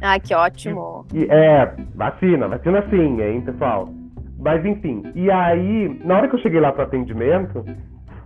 Ah, 0.00 0.18
que 0.18 0.34
ótimo. 0.34 1.04
E, 1.12 1.24
é, 1.24 1.74
vacina, 1.94 2.48
vacina 2.48 2.82
sim, 2.88 3.20
hein, 3.20 3.42
pessoal. 3.42 3.88
Mas 4.38 4.64
enfim, 4.64 5.02
e 5.14 5.30
aí, 5.30 6.00
na 6.04 6.16
hora 6.16 6.28
que 6.28 6.36
eu 6.36 6.40
cheguei 6.40 6.60
lá 6.60 6.72
para 6.72 6.84
atendimento, 6.84 7.64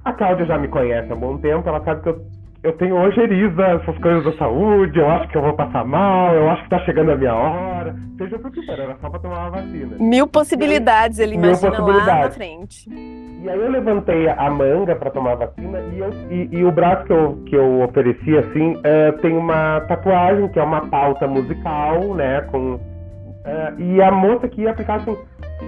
a 0.05 0.13
Cláudia 0.13 0.47
já 0.47 0.59
me 0.59 0.69
conhece 0.69 1.11
há 1.11 1.15
um 1.17 1.19
bom 1.19 1.39
tempo, 1.39 1.69
ela 1.69 1.83
sabe 1.83 2.03
que 2.03 2.09
eu 2.11 2.32
eu 2.63 2.73
tenho 2.75 2.97
ojeriza, 2.97 3.63
essas 3.63 3.99
coisas 3.99 4.25
da 4.25 4.33
saúde, 4.39 4.99
eu 4.99 5.11
acho 5.11 5.29
que 5.29 5.37
eu 5.37 5.43
vou 5.43 5.53
passar 5.55 5.85
mal, 5.85 6.33
eu 6.33 6.49
acho 6.51 6.63
que 6.63 6.71
tá 6.71 6.79
chegando 6.81 7.11
a 7.11 7.17
minha 7.17 7.35
hora. 7.35 7.97
Seja 8.17 8.37
o 8.37 8.51
que 8.51 8.65
for, 8.65 8.79
era 8.79 8.97
só 9.01 9.11
pra 9.11 9.19
tomar 9.19 9.49
uma 9.49 9.51
vacina. 9.51 9.97
Mil 9.99 10.29
possibilidades, 10.29 11.19
ele 11.19 11.37
Mil 11.37 11.51
imagina 11.51 11.71
possibilidades. 11.71 12.07
lá 12.07 12.25
na 12.25 12.31
frente. 12.31 12.89
E 12.89 13.51
aí 13.51 13.59
eu 13.59 13.69
levantei 13.69 14.29
a 14.29 14.49
manga 14.49 14.95
para 14.95 15.11
tomar 15.11 15.33
a 15.33 15.35
vacina 15.35 15.81
e, 15.93 15.99
eu, 15.99 16.11
e, 16.31 16.49
e, 16.53 16.65
o 16.65 16.71
braço 16.71 17.05
que 17.05 17.13
eu, 17.13 17.43
que 17.47 17.57
eu 17.57 17.83
ofereci, 17.83 18.39
assim, 18.39 18.75
uh, 18.77 19.19
tem 19.21 19.37
uma 19.37 19.81
tatuagem, 19.89 20.47
que 20.49 20.61
é 20.61 20.63
uma 20.63 20.83
pauta 20.83 21.27
musical, 21.27 22.15
né, 22.15 22.43
com... 22.43 22.75
Uh, 22.75 23.81
e 23.81 24.01
a 24.01 24.13
moça 24.13 24.49
que 24.49 24.63
ia 24.63 24.71
aplicar 24.71 24.97
assim, 24.97 25.17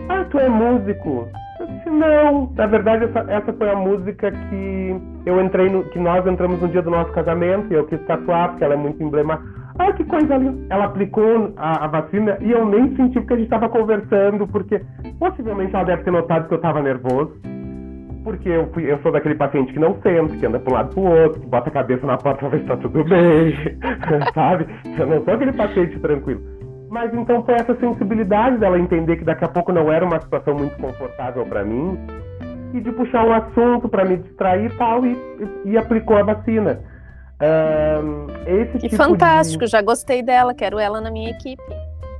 ah, 0.09 0.25
tu 0.31 0.39
é 0.39 0.49
músico? 0.49 1.29
Eu 1.65 1.67
disse, 1.67 1.91
não, 1.91 2.53
na 2.55 2.67
verdade 2.67 3.05
essa, 3.05 3.21
essa 3.21 3.53
foi 3.55 3.71
a 3.71 3.75
música 3.75 4.31
que 4.31 5.01
eu 5.25 5.41
entrei 5.41 5.71
no, 5.71 5.85
que 5.85 5.99
nós 5.99 6.27
entramos 6.27 6.61
no 6.61 6.69
dia 6.69 6.83
do 6.83 6.91
nosso 6.91 7.11
casamento 7.13 7.73
e 7.73 7.75
eu 7.75 7.87
quis 7.87 8.01
tatuar 8.05 8.51
porque 8.51 8.65
ela 8.65 8.75
é 8.75 8.77
muito 8.77 9.03
emblemática. 9.03 9.49
Ah, 9.79 9.93
que 9.93 10.05
coisa 10.05 10.37
linda. 10.37 10.67
Ela 10.69 10.85
aplicou 10.85 11.55
a, 11.57 11.85
a, 11.85 11.89
vacina 11.89 12.37
e 12.41 12.51
eu 12.51 12.67
nem 12.67 12.95
senti 12.97 13.19
porque 13.19 13.33
a 13.33 13.37
gente 13.37 13.47
estava 13.47 13.69
conversando, 13.69 14.47
porque 14.47 14.81
possivelmente 15.19 15.75
ela 15.75 15.85
deve 15.85 16.05
ter 16.05 16.11
notado 16.11 16.49
que 16.49 16.55
eu 16.55 16.57
estava 16.57 16.83
nervoso. 16.83 17.33
Porque 18.23 18.49
eu, 18.49 18.69
fui, 18.73 18.91
eu 18.91 18.99
sou 18.99 19.11
daquele 19.11 19.35
paciente 19.35 19.73
que 19.73 19.79
não 19.79 19.95
senta, 20.03 20.37
que 20.37 20.47
anda 20.47 20.59
para 20.59 20.71
um 20.71 20.77
lado 20.77 20.95
para 20.95 21.01
o 21.01 21.23
outro, 21.25 21.41
que 21.41 21.47
bota 21.47 21.69
a 21.69 21.73
cabeça 21.73 22.07
na 22.07 22.17
porta 22.17 22.41
para 22.41 22.49
ver 22.51 22.57
se 22.59 22.63
está 22.63 22.77
tudo 22.77 23.05
bem, 23.05 23.55
sabe? 24.35 24.67
Eu 24.99 25.07
não 25.07 25.25
sou 25.25 25.35
aquele 25.35 25.53
paciente 25.53 25.99
tranquilo. 25.99 26.41
Mas 26.95 27.13
então 27.13 27.43
foi 27.43 27.55
essa 27.55 27.75
sensibilidade 27.75 28.57
dela 28.59 28.79
entender 28.79 29.17
que 29.17 29.25
daqui 29.25 29.45
a 29.45 29.49
pouco 29.49 29.73
não 29.73 29.93
era 29.93 30.05
uma 30.05 30.21
situação 30.21 30.55
muito 30.55 30.77
confortável 30.77 31.45
para 31.45 31.65
mim 31.65 31.99
e 32.73 32.81
de 32.81 32.93
puxar 32.93 33.27
um 33.27 33.33
assunto 33.33 33.89
para 33.89 34.05
me 34.05 34.17
distrair 34.17 34.67
e 34.67 34.77
tal, 34.77 35.05
e, 35.05 35.19
e 35.65 35.77
aplicou 35.77 36.17
a 36.17 36.23
vacina. 36.23 36.79
Um, 37.43 38.27
esse 38.47 38.79
que 38.79 38.89
tipo 38.91 38.97
fantástico, 38.97 39.65
de... 39.65 39.73
já 39.73 39.83
gostei 39.83 40.23
dela, 40.23 40.55
quero 40.55 40.79
ela 40.79 41.01
na 41.01 41.11
minha 41.11 41.31
equipe. 41.31 41.65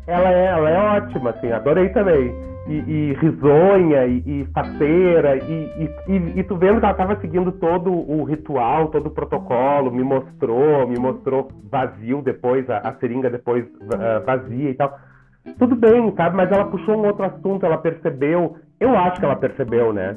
Ela 0.09 0.33
é, 0.33 0.47
ela 0.47 0.69
é 0.69 0.79
ótima, 0.99 1.31
assim, 1.31 1.53
adorei 1.53 1.91
também 1.91 2.35
e, 2.67 2.73
e 2.73 3.13
risonha 3.15 4.07
e, 4.07 4.23
e 4.27 4.49
faceira 4.55 5.37
e, 5.37 5.91
e, 6.09 6.39
e, 6.39 6.45
tu 6.45 6.57
vendo 6.57 6.79
que 6.79 6.85
ela 6.85 6.93
estava 6.93 7.21
seguindo 7.21 7.53
todo 7.53 7.93
o 7.93 8.25
ritual, 8.25 8.89
todo 8.89 9.07
o 9.07 9.11
protocolo, 9.11 9.91
me 9.91 10.03
mostrou, 10.03 10.87
me 10.89 10.99
mostrou 10.99 11.49
vazio 11.71 12.23
depois, 12.23 12.69
a, 12.71 12.79
a 12.79 12.95
seringa 12.95 13.29
depois 13.29 13.67
uh, 13.67 14.25
vazia 14.25 14.71
e 14.71 14.75
tal. 14.75 14.99
tudo 15.59 15.77
bem, 15.77 16.13
sabe? 16.17 16.37
Mas 16.37 16.51
ela 16.51 16.65
puxou 16.65 16.97
um 16.97 17.07
outro 17.07 17.25
assunto, 17.25 17.67
ela 17.67 17.79
percebeu. 17.79 18.57
Eu 18.81 18.97
acho 18.97 19.19
que 19.19 19.25
ela 19.25 19.37
percebeu, 19.37 19.93
né? 19.93 20.17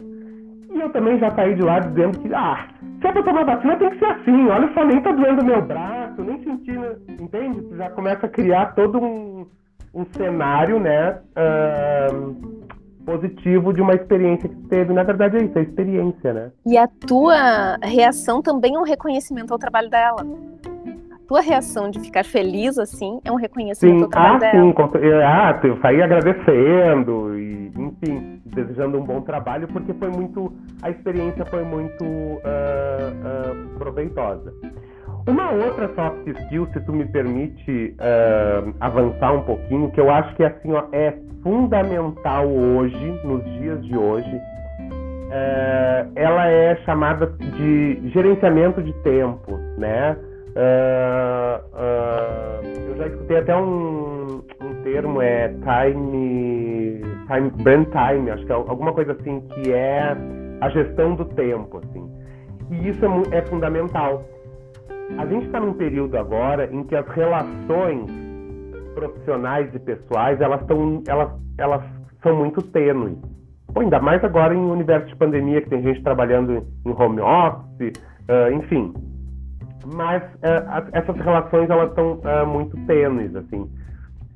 E 0.74 0.80
eu 0.80 0.90
também 0.90 1.20
já 1.20 1.32
saí 1.32 1.56
de 1.56 1.62
lá 1.62 1.80
dizendo 1.80 2.20
que, 2.20 2.34
ah, 2.34 2.68
se 3.02 3.08
é 3.08 3.12
pra 3.12 3.24
tomar 3.24 3.44
vacina 3.44 3.76
tem 3.78 3.90
que 3.90 4.00
ser 4.00 4.06
assim. 4.06 4.48
Olha 4.48 4.72
só, 4.74 4.86
nem 4.86 5.02
tá 5.02 5.12
doendo 5.12 5.44
meu 5.44 5.62
braço, 5.62 6.22
nem 6.22 6.42
sentindo, 6.44 6.80
né? 6.82 6.96
entende? 7.20 7.62
Tu 7.62 7.76
já 7.76 7.90
começa 7.90 8.26
a 8.26 8.30
criar 8.30 8.74
todo 8.76 9.00
um, 9.00 9.48
um 9.98 10.06
cenário, 10.16 10.80
né? 10.80 11.18
Uh, 11.36 12.68
positivo 13.04 13.74
de 13.74 13.82
uma 13.82 13.94
experiência 13.94 14.48
que 14.48 14.56
teve. 14.68 14.94
Na 14.94 15.04
verdade 15.04 15.38
é 15.38 15.44
isso, 15.44 15.58
é 15.58 15.62
experiência, 15.62 16.34
né? 16.34 16.52
E 16.66 16.78
a 16.78 16.88
tua 16.88 17.78
reação 17.82 18.42
também 18.42 18.76
é 18.76 18.80
um 18.80 18.84
reconhecimento 18.84 19.52
ao 19.52 19.58
trabalho 19.58 19.90
dela 19.90 20.26
tua 21.28 21.42
reação 21.42 21.90
de 21.90 22.00
ficar 22.00 22.24
feliz 22.24 22.78
assim 22.78 23.20
é 23.24 23.32
um 23.32 23.36
reconhecimento 23.36 24.00
sim. 24.00 24.06
do 24.06 24.10
trabalho 24.10 24.36
ah, 24.36 24.40
dela. 24.40 24.64
Sim, 24.64 24.74
ah, 25.24 25.60
eu 25.62 25.78
saí 25.82 26.02
agradecendo 26.02 27.38
e, 27.38 27.72
enfim, 27.76 28.42
desejando 28.46 28.98
um 28.98 29.04
bom 29.04 29.22
trabalho 29.22 29.68
porque 29.68 29.94
foi 29.94 30.10
muito, 30.10 30.54
a 30.82 30.90
experiência 30.90 31.46
foi 31.46 31.64
muito 31.64 32.04
uh, 32.04 32.40
uh, 32.40 33.78
proveitosa. 33.78 34.54
Uma 35.28 35.52
outra 35.52 35.94
soft 35.94 36.26
skill, 36.26 36.68
se 36.72 36.80
tu 36.82 36.94
me 36.94 37.06
permite 37.06 37.96
uh, 38.00 38.74
avançar 38.80 39.34
um 39.34 39.42
pouquinho, 39.42 39.92
que 39.92 40.00
eu 40.00 40.10
acho 40.10 40.34
que 40.36 40.44
assim 40.44 40.72
ó, 40.72 40.86
é 40.92 41.14
fundamental 41.44 42.48
hoje, 42.48 43.20
nos 43.24 43.44
dias 43.60 43.86
de 43.86 43.98
hoje, 43.98 44.42
ela 46.16 46.48
é 46.48 46.76
chamada 46.86 47.28
de 47.28 48.10
gerenciamento 48.10 48.82
de 48.82 48.94
tempo, 49.04 49.58
né? 49.78 50.18
Uh, 50.58 51.62
uh, 51.76 52.90
eu 52.90 52.98
já 52.98 53.08
escutei 53.08 53.38
até 53.38 53.56
um, 53.56 54.42
um 54.62 54.74
termo, 54.84 55.22
é 55.22 55.50
time, 55.50 57.02
time, 57.28 57.50
brand 57.62 57.86
time, 57.86 58.32
acho 58.32 58.46
que 58.46 58.52
é 58.52 58.56
alguma 58.56 58.92
coisa 58.92 59.12
assim, 59.12 59.42
que 59.42 59.72
é 59.72 60.16
a 60.60 60.70
gestão 60.70 61.14
do 61.14 61.26
tempo, 61.26 61.78
assim. 61.78 62.10
E 62.72 62.90
isso 62.90 63.06
é, 63.06 63.38
é 63.38 63.42
fundamental. 63.44 64.24
A 65.18 65.26
gente 65.26 65.46
está 65.46 65.60
num 65.60 65.74
período 65.74 66.18
agora 66.18 66.70
em 66.72 66.84
que 66.84 66.96
as 66.96 67.08
relações 67.08 68.12
profissionais 68.94 69.74
e 69.74 69.80
pessoais, 69.80 70.42
elas, 70.42 70.66
tão, 70.66 71.04
elas, 71.08 71.32
elas 71.58 71.84
são 72.22 72.36
muito 72.36 72.62
tênues. 72.62 73.18
Pô, 73.74 73.82
ainda 73.82 74.00
mais 74.00 74.24
agora 74.24 74.54
em 74.54 74.58
um 74.58 74.72
universo 74.72 75.08
de 75.08 75.16
pandemia, 75.16 75.62
que 75.62 75.70
tem 75.70 75.82
gente 75.82 76.02
trabalhando 76.04 76.66
em 76.86 76.92
home 76.92 77.22
office, 77.22 77.94
uh, 78.28 78.52
enfim, 78.54 78.94
mas 79.96 80.24
uh, 80.24 80.90
essas 80.92 81.16
relações 81.18 81.70
elas 81.70 81.94
são 81.94 82.14
uh, 82.14 82.48
muito 82.48 82.76
tênues 82.86 83.36
assim 83.36 83.70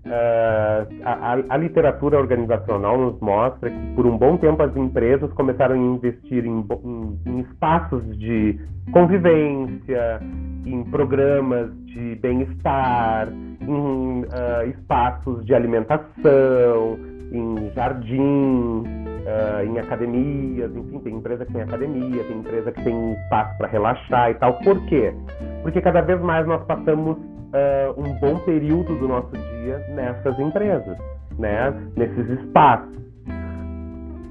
uh, 0.05 0.87
a, 1.03 1.37
a, 1.49 1.57
literatura 1.57 2.19
organizacional 2.19 2.97
nos 2.97 3.19
mostra 3.19 3.69
que 3.69 3.95
por 3.95 4.05
um 4.05 4.17
bom 4.17 4.37
tempo 4.37 4.61
as 4.63 4.75
empresas 4.75 5.31
começaram 5.33 5.75
a 5.75 5.77
investir 5.77 6.45
em, 6.45 6.65
em, 6.83 7.19
em 7.25 7.39
espaços 7.41 8.03
de 8.17 8.59
convivência 8.91 10.19
em 10.65 10.83
programas 10.85 11.71
de 11.85 12.15
bem-estar 12.15 13.29
em 13.61 14.25
espaços 14.69 15.45
de 15.45 15.53
alimentação 15.53 16.97
em 17.31 17.71
jardins 17.73 18.85
uh, 19.21 19.63
em 19.65 19.79
academias, 19.79 20.75
enfim, 20.75 20.99
tem 20.99 21.15
empresa 21.15 21.45
que 21.45 21.53
tem 21.53 21.61
academia, 21.61 22.23
tem 22.23 22.37
empresa 22.37 22.71
que 22.71 22.83
tem 22.83 23.13
espaço 23.13 23.57
para 23.57 23.67
relaxar 23.67 24.31
e 24.31 24.33
tal. 24.35 24.53
Por 24.59 24.83
quê? 24.85 25.13
Porque 25.61 25.81
cada 25.81 26.01
vez 26.01 26.19
mais 26.21 26.45
nós 26.45 26.63
passamos 26.65 27.17
uh, 27.51 27.99
um 27.99 28.13
bom 28.19 28.39
período 28.39 28.95
do 28.97 29.07
nosso 29.07 29.31
dia 29.31 29.77
nessas 29.89 30.37
empresas, 30.39 30.97
né? 31.37 31.73
Nesses 31.95 32.29
espaços. 32.39 33.01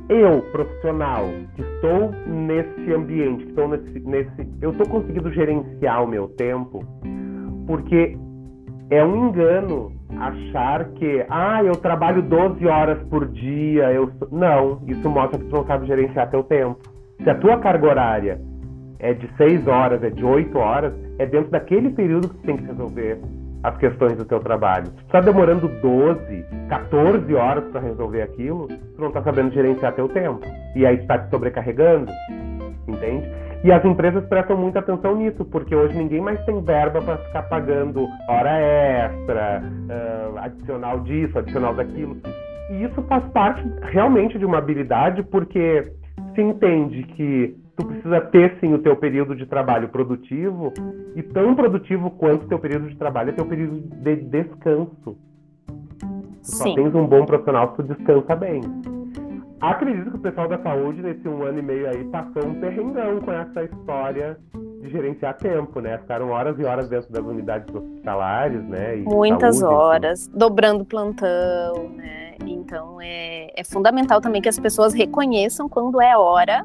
Eu, 0.09 0.42
profissional, 0.50 1.24
que 1.54 1.62
estou 1.62 2.11
nesse 2.26 2.92
ambiente, 2.92 3.44
que 3.44 3.50
estou 3.50 3.68
nesse, 3.68 4.00
nesse, 4.00 4.48
eu 4.61 4.70
estou 4.72 4.88
conseguindo 4.88 5.30
gerenciar 5.33 6.02
o 6.02 6.09
meu 6.09 6.26
tempo, 6.30 6.85
porque 7.66 8.18
é 8.90 9.04
um 9.04 9.28
engano 9.28 9.92
achar 10.18 10.87
que, 10.94 11.24
ah, 11.30 11.62
eu 11.62 11.76
trabalho 11.76 12.22
12 12.22 12.66
horas 12.66 13.00
por 13.04 13.28
dia, 13.28 13.92
eu 13.92 14.11
não, 14.33 14.83
isso 14.88 15.09
mostra 15.09 15.38
que 15.38 15.44
tu 15.44 15.54
não 15.54 15.64
sabe 15.64 15.87
gerenciar 15.87 16.28
teu 16.28 16.42
tempo. 16.42 16.80
Se 17.22 17.30
a 17.30 17.35
tua 17.37 17.59
carga 17.59 17.87
horária 17.87 18.40
é 19.01 19.15
de 19.15 19.29
6 19.37 19.67
horas, 19.67 20.03
é 20.03 20.11
de 20.11 20.25
8 20.25 20.57
horas, 20.59 20.93
é 21.19 21.27
dentro 21.27 21.51
daquele 21.51 21.91
período 21.91 22.29
que 22.29 22.37
tu 22.37 22.47
tem 22.47 22.57
que 22.57 22.65
resolver 22.65 23.19
as 23.63 23.77
questões 23.77 24.17
do 24.17 24.25
teu 24.25 24.41
trabalho. 24.41 24.87
Se 24.87 24.93
tu 24.93 25.05
está 25.07 25.21
demorando 25.21 25.69
12, 25.69 26.45
14 26.69 27.35
horas 27.35 27.65
para 27.71 27.81
resolver 27.81 28.23
aquilo, 28.23 28.69
tu 28.69 29.01
não 29.01 29.09
está 29.09 29.23
sabendo 29.23 29.53
gerenciar 29.53 29.95
teu 29.95 30.09
tempo. 30.09 30.41
E 30.75 30.87
aí 30.87 30.97
tu 30.97 31.03
está 31.03 31.19
te 31.19 31.31
sobrecarregando, 31.31 32.11
entende? 32.89 33.29
E 33.63 33.71
as 33.71 33.85
empresas 33.85 34.25
prestam 34.25 34.57
muita 34.57 34.79
atenção 34.79 35.17
nisso, 35.17 35.45
porque 35.45 35.75
hoje 35.75 35.95
ninguém 35.95 36.21
mais 36.21 36.43
tem 36.47 36.63
verba 36.63 37.03
para 37.03 37.19
ficar 37.19 37.43
pagando 37.43 38.07
hora 38.27 38.59
extra, 38.59 39.63
uh, 39.63 40.39
adicional 40.39 41.01
disso, 41.01 41.39
adicional 41.39 41.75
daquilo. 41.75 42.17
E 42.71 42.85
isso 42.85 43.03
faz 43.03 43.23
parte 43.33 43.63
realmente 43.83 44.39
de 44.39 44.47
uma 44.47 44.59
habilidade, 44.59 45.23
porque 45.25 45.93
se 46.35 46.41
entende 46.41 47.03
que 47.03 47.55
tu 47.81 47.87
precisa 47.87 48.21
ter 48.21 48.59
sim 48.61 48.75
o 48.75 48.79
teu 48.79 48.95
período 48.97 49.35
de 49.35 49.47
trabalho 49.47 49.88
produtivo 49.88 50.73
e 51.16 51.23
tão 51.23 51.55
produtivo 51.55 52.11
quanto 52.11 52.45
o 52.45 52.49
teu 52.49 52.59
período 52.59 52.88
de 52.88 52.97
trabalho 52.97 53.31
é 53.31 53.33
teu 53.33 53.47
período 53.47 53.81
de 53.81 54.16
descanso. 54.16 55.16
Tu 56.43 56.57
só 56.57 56.75
tens 56.75 56.95
um 56.95 57.07
bom 57.07 57.25
profissional 57.25 57.71
se 57.71 57.77
tu 57.77 57.83
descansa 57.95 58.37
bem. 58.37 58.61
Acredito 59.61 60.11
que 60.11 60.16
o 60.16 60.21
pessoal 60.21 60.49
da 60.49 60.59
saúde, 60.59 61.03
nesse 61.03 61.29
um 61.29 61.43
ano 61.43 61.59
e 61.59 61.62
meio 61.62 61.88
aí, 61.88 62.05
passou 62.05 62.47
um 62.47 62.55
perrengão 62.61 63.21
com 63.21 63.31
essa 63.31 63.64
história 63.64 64.38
de 64.55 64.88
gerenciar 64.88 65.37
tempo, 65.37 65.81
né? 65.81 65.99
Ficaram 65.99 66.31
horas 66.31 66.59
e 66.59 66.64
horas 66.64 66.88
dentro 66.88 67.12
das 67.12 67.23
unidades 67.23 67.75
hospitalares, 67.75 68.62
né? 68.64 68.97
Muitas 69.05 69.59
saúde, 69.59 69.75
horas, 69.75 70.21
assim. 70.23 70.38
dobrando 70.38 70.85
plantão, 70.85 71.90
né? 71.90 72.37
Então 72.47 72.99
é, 73.03 73.53
é 73.55 73.62
fundamental 73.62 74.21
também 74.23 74.40
que 74.40 74.49
as 74.49 74.59
pessoas 74.59 74.95
reconheçam 74.95 75.69
quando 75.69 76.01
é 76.01 76.16
hora 76.16 76.64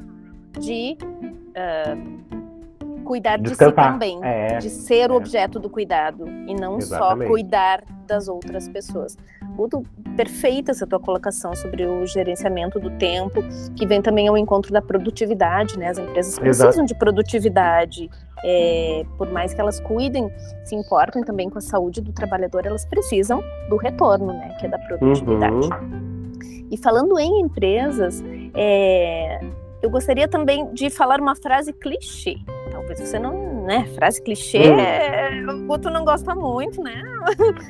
de 0.59 0.97
uh, 1.03 3.03
cuidar 3.03 3.37
de 3.37 3.55
si 3.55 3.71
também, 3.71 4.19
é, 4.23 4.57
de 4.57 4.69
ser 4.69 5.09
é. 5.09 5.13
o 5.13 5.15
objeto 5.15 5.59
do 5.59 5.69
cuidado 5.69 6.27
e 6.47 6.53
não 6.53 6.77
Exatamente. 6.77 7.27
só 7.27 7.31
cuidar 7.31 7.83
das 8.07 8.27
outras 8.27 8.67
pessoas 8.67 9.17
muito 9.55 9.83
perfeita 10.15 10.71
essa 10.71 10.85
tua 10.85 10.99
colocação 10.99 11.55
sobre 11.55 11.85
o 11.85 12.05
gerenciamento 12.05 12.79
do 12.79 12.89
tempo, 12.91 13.41
que 13.75 13.85
vem 13.85 14.01
também 14.01 14.27
ao 14.27 14.37
encontro 14.37 14.71
da 14.71 14.81
produtividade, 14.81 15.79
né? 15.79 15.89
As 15.89 15.97
empresas 15.97 16.37
precisam 16.37 16.69
Exato. 16.69 16.85
de 16.85 16.95
produtividade, 16.95 18.09
é, 18.43 19.05
por 19.17 19.31
mais 19.31 19.53
que 19.53 19.61
elas 19.61 19.79
cuidem, 19.79 20.29
se 20.63 20.75
importem 20.75 21.23
também 21.23 21.49
com 21.49 21.57
a 21.57 21.61
saúde 21.61 22.01
do 22.01 22.11
trabalhador, 22.11 22.65
elas 22.65 22.85
precisam 22.85 23.41
do 23.69 23.77
retorno, 23.77 24.27
né? 24.27 24.55
Que 24.59 24.65
é 24.65 24.69
da 24.69 24.77
produtividade. 24.77 25.55
Uhum. 25.55 26.35
E 26.71 26.77
falando 26.77 27.17
em 27.19 27.41
empresas, 27.41 28.23
é, 28.53 29.39
eu 29.85 29.89
gostaria 29.89 30.27
também 30.27 30.73
de 30.73 30.89
falar 30.89 31.21
uma 31.21 31.35
frase 31.35 31.71
clichê. 31.71 32.37
Talvez 32.71 32.99
você 32.99 33.19
não 33.19 33.55
né? 33.65 33.85
Frase 33.95 34.21
clichê, 34.21 34.61
hum. 34.69 35.49
o 35.49 35.67
Guto 35.67 35.89
não 35.89 36.05
gosta 36.05 36.35
muito, 36.35 36.83
né? 36.83 37.01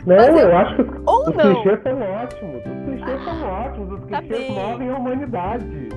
Não, 0.06 0.16
eu, 0.16 0.38
eu, 0.38 0.58
acho 0.58 0.76
que 0.76 0.82
os, 0.82 1.28
os 1.28 1.36
clichês 1.36 1.84
são 1.84 2.02
ótimos. 2.02 2.56
Os 2.58 2.84
clichês 2.84 3.22
ah, 3.22 3.24
são 3.24 3.50
ótimos. 3.50 3.92
Os 3.94 4.10
tá 4.10 4.20
clichês 4.20 4.40
bem. 4.40 4.52
movem 4.54 4.90
a 4.90 4.98
humanidade. 4.98 5.90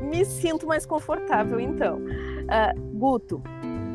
Me 0.00 0.24
sinto 0.24 0.66
mais 0.66 0.86
confortável, 0.86 1.60
então. 1.60 1.98
Uh, 1.98 2.98
Guto, 2.98 3.42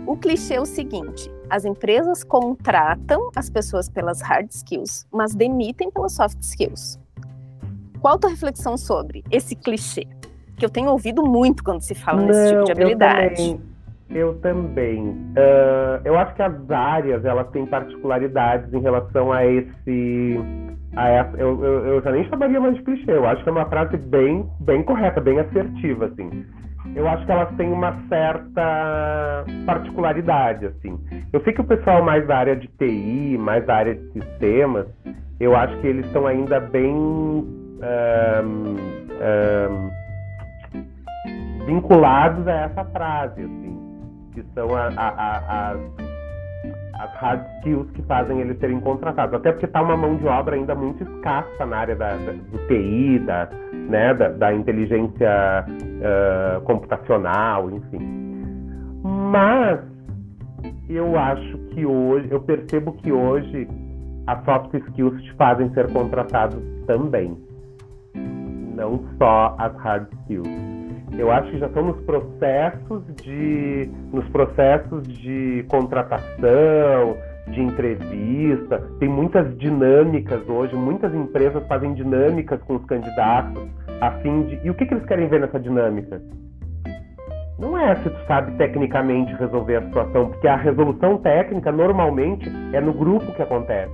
o 0.05 0.15
clichê 0.15 0.55
é 0.55 0.61
o 0.61 0.65
seguinte: 0.65 1.31
as 1.49 1.65
empresas 1.65 2.23
contratam 2.23 3.31
as 3.35 3.49
pessoas 3.49 3.89
pelas 3.89 4.21
hard 4.21 4.49
skills, 4.51 5.07
mas 5.11 5.33
demitem 5.33 5.89
pelas 5.89 6.13
soft 6.13 6.39
skills. 6.41 6.99
Qual 7.99 8.13
a 8.13 8.17
tua 8.19 8.29
reflexão 8.29 8.77
sobre 8.77 9.23
esse 9.31 9.55
clichê? 9.55 10.07
Que 10.57 10.65
eu 10.65 10.69
tenho 10.69 10.89
ouvido 10.89 11.23
muito 11.23 11.63
quando 11.63 11.81
se 11.81 11.93
fala 11.93 12.19
Não, 12.19 12.27
nesse 12.27 12.49
tipo 12.49 12.63
de 12.65 12.71
habilidade. 12.71 13.59
Eu 14.09 14.35
também. 14.39 15.09
Uh, 15.09 16.01
eu 16.05 16.17
acho 16.17 16.33
que 16.35 16.41
as 16.41 16.71
áreas 16.71 17.23
elas 17.25 17.49
têm 17.49 17.65
particularidades 17.65 18.73
em 18.73 18.79
relação 18.79 19.31
a 19.31 19.45
esse. 19.45 20.39
A 20.95 21.09
essa, 21.09 21.37
eu, 21.37 21.63
eu, 21.63 21.85
eu, 21.85 22.01
já 22.01 22.11
nem 22.11 22.27
chamaria 22.29 22.59
mais 22.59 22.75
de 22.75 22.83
clichê. 22.83 23.11
Eu 23.11 23.27
acho 23.27 23.43
que 23.43 23.49
é 23.49 23.51
uma 23.51 23.65
frase 23.65 23.97
bem, 23.97 24.49
bem 24.61 24.81
correta, 24.83 25.21
bem 25.21 25.39
assertiva, 25.39 26.05
assim. 26.05 26.45
Eu 26.95 27.07
acho 27.07 27.25
que 27.25 27.31
elas 27.31 27.53
têm 27.57 27.71
uma 27.71 27.95
certa 28.07 29.45
particularidade, 29.65 30.65
assim. 30.67 30.97
Eu 31.31 31.43
sei 31.43 31.53
que 31.53 31.61
o 31.61 31.65
pessoal 31.65 32.01
mais 32.03 32.25
da 32.25 32.37
área 32.37 32.55
de 32.55 32.67
TI, 32.79 33.37
mais 33.37 33.65
da 33.65 33.75
área 33.75 33.93
de 33.93 34.11
sistemas, 34.13 34.87
eu 35.39 35.55
acho 35.55 35.77
que 35.77 35.87
eles 35.87 36.05
estão 36.07 36.25
ainda 36.25 36.59
bem 36.59 36.95
um, 36.95 37.45
um, 39.21 39.89
vinculados 41.67 42.47
a 42.47 42.51
essa 42.51 42.83
frase, 42.85 43.43
assim 43.43 43.87
que 44.37 44.45
são 44.53 44.75
a, 44.75 44.89
a, 44.95 45.07
a, 45.09 45.75
as 46.99 47.13
hard 47.15 47.41
skills 47.57 47.89
que 47.91 48.03
fazem 48.03 48.39
eles 48.39 48.59
serem 48.59 48.79
contratados. 48.79 49.33
Até 49.33 49.51
porque 49.51 49.65
está 49.65 49.81
uma 49.81 49.97
mão 49.97 50.15
de 50.17 50.27
obra 50.27 50.55
ainda 50.55 50.75
muito 50.75 51.03
escassa 51.03 51.65
na 51.65 51.77
área 51.77 51.95
da, 51.95 52.15
da 52.15 52.31
do 52.33 52.67
TI, 52.67 53.19
da, 53.25 53.49
né, 53.89 54.13
da, 54.13 54.29
da 54.29 54.53
inteligência 54.53 55.65
uh, 55.67 56.61
computacional, 56.61 57.71
enfim. 57.71 57.99
Mas 59.03 59.79
eu 60.87 61.17
acho 61.17 61.57
que 61.71 61.83
hoje, 61.83 62.27
eu 62.29 62.41
percebo 62.41 62.93
que 62.93 63.11
hoje 63.11 63.67
as 64.27 64.43
soft 64.45 64.71
skills 64.75 65.19
te 65.23 65.33
fazem 65.33 65.73
ser 65.73 65.91
contratado 65.91 66.61
também. 66.85 67.35
Não 68.75 69.03
só 69.17 69.55
as 69.57 69.75
hard 69.77 70.07
skills. 70.21 70.76
Eu 71.17 71.31
acho 71.31 71.49
que 71.49 71.57
já 71.57 71.65
estão 71.65 71.83
nos 71.83 71.99
processos 72.01 73.03
de 73.23 73.89
nos 74.13 74.27
processos 74.29 75.07
de 75.07 75.65
contratação, 75.67 77.17
de 77.47 77.61
entrevista. 77.61 78.83
Tem 78.99 79.09
muitas 79.09 79.57
dinâmicas 79.57 80.47
hoje, 80.47 80.75
muitas 80.75 81.13
empresas 81.13 81.65
fazem 81.67 81.93
dinâmicas 81.93 82.61
com 82.63 82.75
os 82.75 82.85
candidatos 82.85 83.67
a 83.99 84.11
fim 84.21 84.43
de. 84.43 84.59
E 84.63 84.69
o 84.69 84.75
que, 84.75 84.85
que 84.85 84.93
eles 84.93 85.05
querem 85.05 85.27
ver 85.27 85.41
nessa 85.41 85.59
dinâmica? 85.59 86.21
Não 87.57 87.75
é 87.75 87.95
se 87.95 88.09
tu 88.09 88.25
sabe 88.27 88.51
tecnicamente 88.57 89.33
resolver 89.33 89.77
a 89.77 89.81
situação, 89.81 90.29
porque 90.29 90.47
a 90.47 90.55
resolução 90.55 91.17
técnica 91.17 91.71
normalmente 91.71 92.47
é 92.71 92.79
no 92.79 92.93
grupo 92.93 93.33
que 93.33 93.41
acontece. 93.41 93.91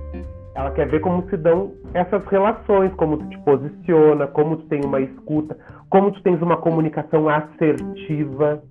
Ela 0.54 0.70
quer 0.70 0.86
ver 0.86 1.00
como 1.00 1.28
se 1.30 1.36
dão 1.38 1.72
essas 1.94 2.24
relações, 2.26 2.92
como 2.94 3.16
tu 3.16 3.28
te 3.28 3.38
posiciona, 3.38 4.26
como 4.26 4.58
tu 4.58 4.66
tem 4.66 4.84
uma 4.84 5.00
escuta, 5.00 5.56
como 5.88 6.12
tu 6.12 6.22
tens 6.22 6.40
uma 6.42 6.56
comunicação 6.56 7.28
assertiva. 7.28 8.62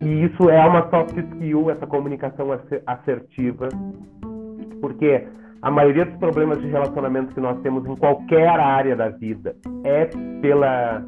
E 0.00 0.24
isso 0.24 0.50
é 0.50 0.64
uma 0.66 0.88
soft 0.90 1.16
skill, 1.16 1.70
essa 1.70 1.86
comunicação 1.86 2.48
assertiva. 2.86 3.68
Porque 4.80 5.26
a 5.62 5.70
maioria 5.70 6.04
dos 6.04 6.16
problemas 6.16 6.60
de 6.60 6.66
relacionamento 6.66 7.32
que 7.34 7.40
nós 7.40 7.60
temos 7.62 7.86
em 7.86 7.94
qualquer 7.94 8.48
área 8.48 8.96
da 8.96 9.08
vida 9.08 9.54
é 9.84 10.06
pela 10.40 11.04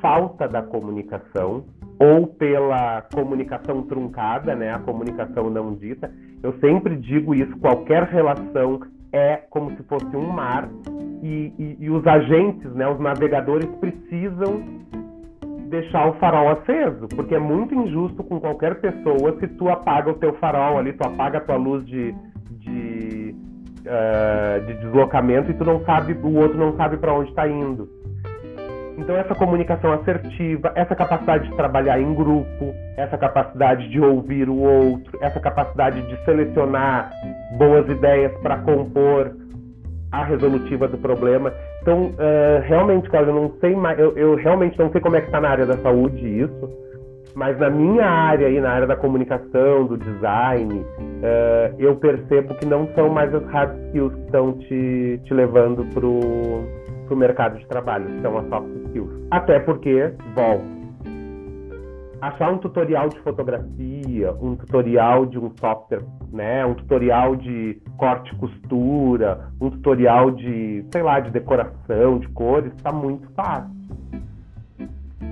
falta 0.00 0.46
da 0.46 0.62
comunicação 0.62 1.64
ou 1.98 2.26
pela 2.26 3.02
comunicação 3.12 3.82
truncada, 3.82 4.54
né, 4.54 4.72
a 4.72 4.78
comunicação 4.78 5.50
não 5.50 5.74
dita. 5.74 6.12
Eu 6.42 6.52
sempre 6.60 6.96
digo 6.96 7.34
isso, 7.34 7.56
qualquer 7.58 8.04
relação 8.04 8.80
é 9.12 9.36
como 9.50 9.76
se 9.76 9.82
fosse 9.84 10.16
um 10.16 10.28
mar 10.28 10.68
e, 11.22 11.52
e, 11.58 11.76
e 11.80 11.90
os 11.90 12.06
agentes, 12.06 12.72
né, 12.74 12.88
os 12.88 13.00
navegadores 13.00 13.68
precisam 13.80 14.62
deixar 15.68 16.08
o 16.08 16.14
farol 16.14 16.48
aceso, 16.50 17.08
porque 17.08 17.34
é 17.34 17.38
muito 17.38 17.74
injusto 17.74 18.22
com 18.24 18.40
qualquer 18.40 18.80
pessoa 18.80 19.36
se 19.38 19.46
tu 19.48 19.68
apaga 19.68 20.10
o 20.10 20.14
teu 20.14 20.32
farol 20.34 20.78
ali, 20.78 20.92
tu 20.92 21.06
apaga 21.06 21.38
a 21.38 21.40
tua 21.40 21.56
luz 21.56 21.84
de, 21.86 22.14
de, 22.50 23.34
uh, 23.80 24.66
de 24.66 24.74
deslocamento 24.74 25.50
e 25.50 25.54
tu 25.54 25.64
não 25.64 25.84
sabe, 25.84 26.14
o 26.14 26.34
outro 26.36 26.58
não 26.58 26.76
sabe 26.76 26.96
para 26.96 27.12
onde 27.12 27.30
está 27.30 27.46
indo. 27.46 27.97
Então, 29.08 29.16
essa 29.16 29.34
comunicação 29.34 29.90
assertiva, 29.94 30.70
essa 30.74 30.94
capacidade 30.94 31.48
de 31.48 31.56
trabalhar 31.56 31.98
em 31.98 32.14
grupo, 32.14 32.74
essa 32.94 33.16
capacidade 33.16 33.88
de 33.88 33.98
ouvir 33.98 34.50
o 34.50 34.58
outro, 34.58 35.18
essa 35.22 35.40
capacidade 35.40 36.02
de 36.02 36.24
selecionar 36.26 37.10
boas 37.56 37.88
ideias 37.88 38.30
para 38.42 38.58
compor 38.58 39.34
a 40.12 40.24
resolutiva 40.24 40.86
do 40.86 40.98
problema. 40.98 41.50
Então, 41.80 42.08
uh, 42.08 42.60
realmente, 42.64 43.08
Cláudio, 43.08 43.30
eu 43.30 43.34
não 43.34 43.52
sei 43.60 43.74
mais, 43.74 43.98
eu, 43.98 44.14
eu 44.14 44.34
realmente 44.34 44.78
não 44.78 44.92
sei 44.92 45.00
como 45.00 45.16
é 45.16 45.22
que 45.22 45.28
está 45.28 45.40
na 45.40 45.48
área 45.48 45.64
da 45.64 45.78
saúde 45.78 46.42
isso, 46.42 46.68
mas 47.34 47.58
na 47.58 47.70
minha 47.70 48.04
área 48.04 48.46
aí, 48.46 48.60
na 48.60 48.72
área 48.72 48.86
da 48.86 48.96
comunicação, 48.96 49.86
do 49.86 49.96
design, 49.96 50.80
uh, 50.80 51.74
eu 51.78 51.96
percebo 51.96 52.54
que 52.56 52.66
não 52.66 52.86
são 52.94 53.08
mais 53.08 53.34
as 53.34 53.44
hard 53.46 53.74
skills 53.86 54.12
que 54.12 54.20
estão 54.26 54.52
te, 54.52 55.18
te 55.24 55.32
levando 55.32 55.86
pro 55.94 56.77
para 57.08 57.14
o 57.14 57.18
mercado 57.18 57.58
de 57.58 57.66
trabalho, 57.66 58.06
que 58.06 58.20
são 58.20 58.38
as 58.38 58.48
soft 58.48 58.68
skills. 58.86 59.10
Até 59.30 59.58
porque, 59.58 60.12
volto, 60.36 60.78
achar 62.20 62.52
um 62.52 62.58
tutorial 62.58 63.08
de 63.08 63.18
fotografia, 63.20 64.32
um 64.40 64.56
tutorial 64.56 65.26
de 65.26 65.38
um 65.38 65.50
software, 65.58 66.02
né, 66.32 66.64
um 66.66 66.74
tutorial 66.74 67.36
de 67.36 67.80
corte 67.96 68.32
e 68.34 68.36
costura, 68.36 69.48
um 69.60 69.70
tutorial 69.70 70.30
de, 70.32 70.84
sei 70.92 71.02
lá, 71.02 71.20
de 71.20 71.30
decoração, 71.30 72.18
de 72.18 72.28
cores, 72.28 72.72
está 72.74 72.92
muito 72.92 73.28
fácil. 73.34 73.78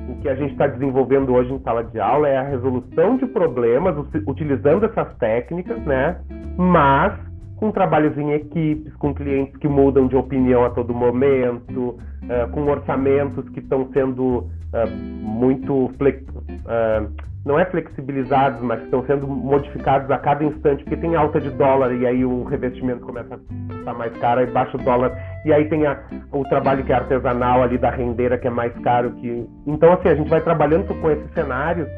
O 0.09 0.21
que 0.23 0.29
a 0.29 0.37
gente 0.37 0.53
está 0.53 0.69
desenvolvendo 0.69 1.33
hoje 1.33 1.53
em 1.53 1.59
sala 1.61 1.83
de 1.83 2.01
aula 2.01 2.29
é 2.29 2.39
a 2.39 2.43
resolução 2.43 3.17
de 3.17 3.27
problemas 3.27 3.97
utilizando 4.27 4.87
essas 4.87 5.13
técnicas, 5.19 5.79
né, 5.83 6.19
mas 6.57 7.19
com 7.57 7.71
trabalhos 7.73 8.17
em 8.19 8.33
equipes, 8.33 8.95
com 8.97 9.15
clientes 9.15 9.57
que 9.57 9.69
mudam 9.69 10.07
de 10.07 10.17
opinião 10.17 10.65
a 10.65 10.71
todo 10.71 10.95
momento, 10.95 11.99
uh, 12.25 12.51
com 12.53 12.67
orçamentos 12.67 13.49
que 13.51 13.61
estão 13.61 13.89
sendo 13.93 14.39
uh, 14.39 14.91
muito 14.91 15.91
flex, 15.99 16.23
uh, 16.23 17.11
não 17.45 17.59
é 17.59 17.65
flexibilizados, 17.67 18.61
mas 18.61 18.83
estão 18.83 19.07
sendo 19.07 19.27
modificados 19.27 20.11
a 20.11 20.19
cada 20.19 20.45
instante, 20.45 20.83
porque 20.83 20.97
tem 20.97 21.15
alta 21.15 21.41
de 21.41 21.49
dólar 21.51 21.93
e 21.93 22.05
aí 22.05 22.25
o 22.25 22.43
revestimento 22.43 23.07
começa 23.07 23.35
a 23.35 23.75
estar 23.79 23.95
mais 23.95 24.13
caro, 24.19 24.43
e 24.43 24.47
baixa 24.47 24.77
o 24.77 24.83
dólar, 24.83 25.17
e 25.45 25.53
aí 25.53 25.65
tem 25.69 25.87
a, 25.87 25.97
o 26.33 26.43
trabalho 26.45 26.85
que 26.85 26.93
é 26.93 26.97
artesanal 26.97 27.63
ali 27.63 27.79
da 27.79 27.91
rendeira 27.91 28.37
que 28.37 28.49
é 28.49 28.51
mais 28.51 28.77
caro 28.81 29.13
que. 29.13 29.49
Então 29.65 29.93
assim, 29.93 30.09
a 30.09 30.15
gente 30.17 30.29
vai 30.29 30.41
trabalhando 30.41 30.93
com 31.01 31.11
esses 31.11 31.33
cenários 31.33 31.89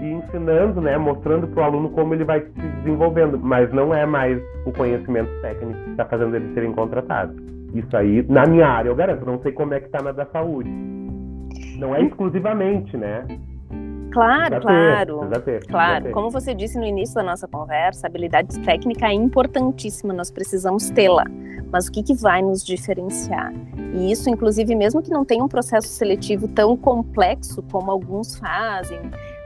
e 0.00 0.12
ensinando, 0.12 0.80
né, 0.80 0.96
mostrando 0.98 1.46
para 1.48 1.62
o 1.62 1.64
aluno 1.64 1.90
como 1.90 2.14
ele 2.14 2.24
vai 2.24 2.40
se 2.40 2.68
desenvolvendo, 2.82 3.38
mas 3.38 3.72
não 3.72 3.94
é 3.94 4.04
mais 4.06 4.40
o 4.66 4.72
conhecimento 4.72 5.30
técnico 5.40 5.78
que 5.84 5.90
está 5.90 6.04
fazendo 6.04 6.34
ele 6.36 6.52
ser 6.54 6.70
contratado. 6.72 7.34
Isso 7.74 7.96
aí, 7.96 8.24
na 8.28 8.46
minha 8.46 8.68
área, 8.68 8.88
eu 8.88 8.94
garanto, 8.94 9.26
não 9.26 9.40
sei 9.40 9.52
como 9.52 9.74
é 9.74 9.80
que 9.80 9.86
está 9.86 10.02
na 10.02 10.12
da 10.12 10.26
saúde. 10.26 10.70
Não 11.78 11.94
é 11.94 12.02
exclusivamente, 12.02 12.96
né? 12.96 13.24
Claro, 14.12 14.60
claro. 14.60 15.20
ter, 15.44 15.66
claro. 15.66 16.12
Como 16.12 16.30
você 16.30 16.54
disse 16.54 16.78
no 16.78 16.86
início 16.86 17.16
da 17.16 17.22
nossa 17.24 17.48
conversa, 17.48 18.06
habilidade 18.06 18.60
técnica 18.60 19.08
é 19.08 19.12
importantíssima, 19.12 20.14
nós 20.14 20.30
precisamos 20.30 20.88
tê-la. 20.90 21.24
Mas 21.72 21.88
o 21.88 21.92
que, 21.92 22.04
que 22.04 22.14
vai 22.14 22.40
nos 22.40 22.64
diferenciar? 22.64 23.52
E 23.92 24.12
isso, 24.12 24.30
inclusive, 24.30 24.72
mesmo 24.76 25.02
que 25.02 25.10
não 25.10 25.24
tenha 25.24 25.42
um 25.42 25.48
processo 25.48 25.88
seletivo 25.88 26.46
tão 26.46 26.76
complexo 26.76 27.60
como 27.72 27.90
alguns 27.90 28.38
fazem, 28.38 29.00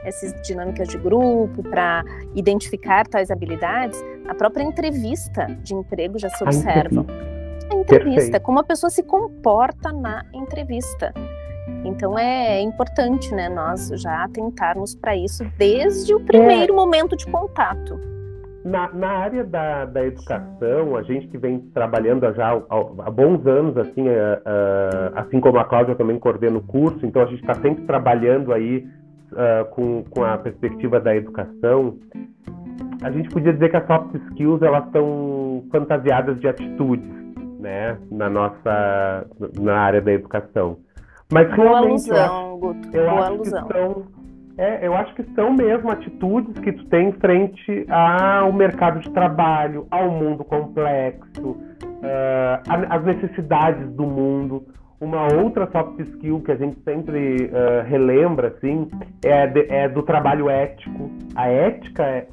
essas 0.09 0.33
dinâmicas 0.41 0.87
de 0.87 0.97
grupo, 0.97 1.63
para 1.63 2.03
identificar 2.35 3.07
tais 3.07 3.31
habilidades, 3.31 4.03
a 4.27 4.35
própria 4.35 4.63
entrevista 4.63 5.45
de 5.63 5.73
emprego 5.73 6.19
já 6.19 6.29
se 6.29 6.43
observa. 6.43 7.05
A 7.71 7.75
entrevista, 7.75 8.15
Perfeito. 8.15 8.41
como 8.41 8.59
a 8.59 8.63
pessoa 8.63 8.89
se 8.89 9.03
comporta 9.03 9.91
na 9.91 10.25
entrevista. 10.33 11.13
Então 11.85 12.17
é 12.17 12.59
importante, 12.61 13.33
né, 13.33 13.47
nós 13.47 13.89
já 13.95 14.23
atentarmos 14.23 14.95
para 14.95 15.15
isso 15.15 15.45
desde 15.57 16.13
o 16.13 16.19
primeiro 16.19 16.73
é. 16.73 16.75
momento 16.75 17.15
de 17.15 17.25
contato. 17.25 17.99
Na, 18.63 18.91
na 18.91 19.07
área 19.07 19.43
da, 19.43 19.85
da 19.85 20.05
educação, 20.05 20.97
a 20.97 21.01
gente 21.03 21.27
que 21.27 21.37
vem 21.37 21.59
trabalhando 21.73 22.31
já 22.33 22.51
há, 22.51 23.05
há 23.05 23.09
bons 23.09 23.47
anos, 23.47 23.77
assim, 23.77 24.01
uh, 24.01 24.11
uh, 24.11 25.15
assim 25.15 25.39
como 25.39 25.57
a 25.59 25.63
Cláudia 25.63 25.95
também 25.95 26.19
coordena 26.19 26.57
o 26.57 26.61
curso, 26.61 27.05
então 27.05 27.21
a 27.21 27.25
gente 27.25 27.39
está 27.39 27.53
sempre 27.55 27.85
trabalhando 27.85 28.51
aí 28.51 28.85
uh, 29.31 29.65
com, 29.71 30.03
com 30.03 30.23
a 30.23 30.37
perspectiva 30.37 30.99
da 30.99 31.15
educação, 31.15 31.97
a 33.01 33.11
gente 33.11 33.29
podia 33.29 33.53
dizer 33.53 33.69
que 33.69 33.77
as 33.77 33.87
soft 33.87 34.15
skills 34.15 34.61
elas 34.61 34.85
estão 34.85 35.63
fantasiadas 35.71 36.39
de 36.39 36.47
atitudes, 36.47 37.09
né, 37.59 37.97
na 38.11 38.29
nossa 38.29 39.25
na 39.59 39.77
área 39.77 40.01
da 40.01 40.11
educação. 40.11 40.77
Mas 41.31 41.49
realmente 41.51 42.11
alusão, 42.11 42.15
eu 42.15 42.19
acho, 42.19 42.57
Guto, 42.59 42.97
eu 42.97 43.09
acho 43.09 43.33
alusão. 43.33 43.67
que 43.67 43.73
são 43.73 44.19
é, 44.59 44.85
eu 44.85 44.93
acho 44.93 45.15
que 45.15 45.23
são 45.35 45.53
mesmo 45.53 45.89
atitudes 45.89 46.59
que 46.59 46.73
tu 46.73 46.85
tem 46.87 47.13
frente 47.13 47.85
ao 47.89 48.51
mercado 48.51 48.99
de 48.99 49.09
trabalho, 49.11 49.87
ao 49.89 50.11
mundo 50.11 50.43
complexo, 50.43 51.51
uh, 51.51 52.89
às 52.89 53.01
necessidades 53.05 53.89
do 53.93 54.03
mundo. 54.03 54.65
Uma 55.01 55.33
outra 55.33 55.65
soft 55.71 55.97
skill 55.99 56.41
que 56.41 56.51
a 56.51 56.55
gente 56.55 56.77
sempre 56.83 57.45
uh, 57.45 57.87
relembra, 57.87 58.49
assim, 58.49 58.89
é, 59.23 59.47
de, 59.47 59.65
é, 59.69 59.87
do 59.87 60.03
trabalho 60.03 60.49
ético. 60.49 61.09
A 61.35 61.47
ética, 61.47 62.03
é, 62.03 62.27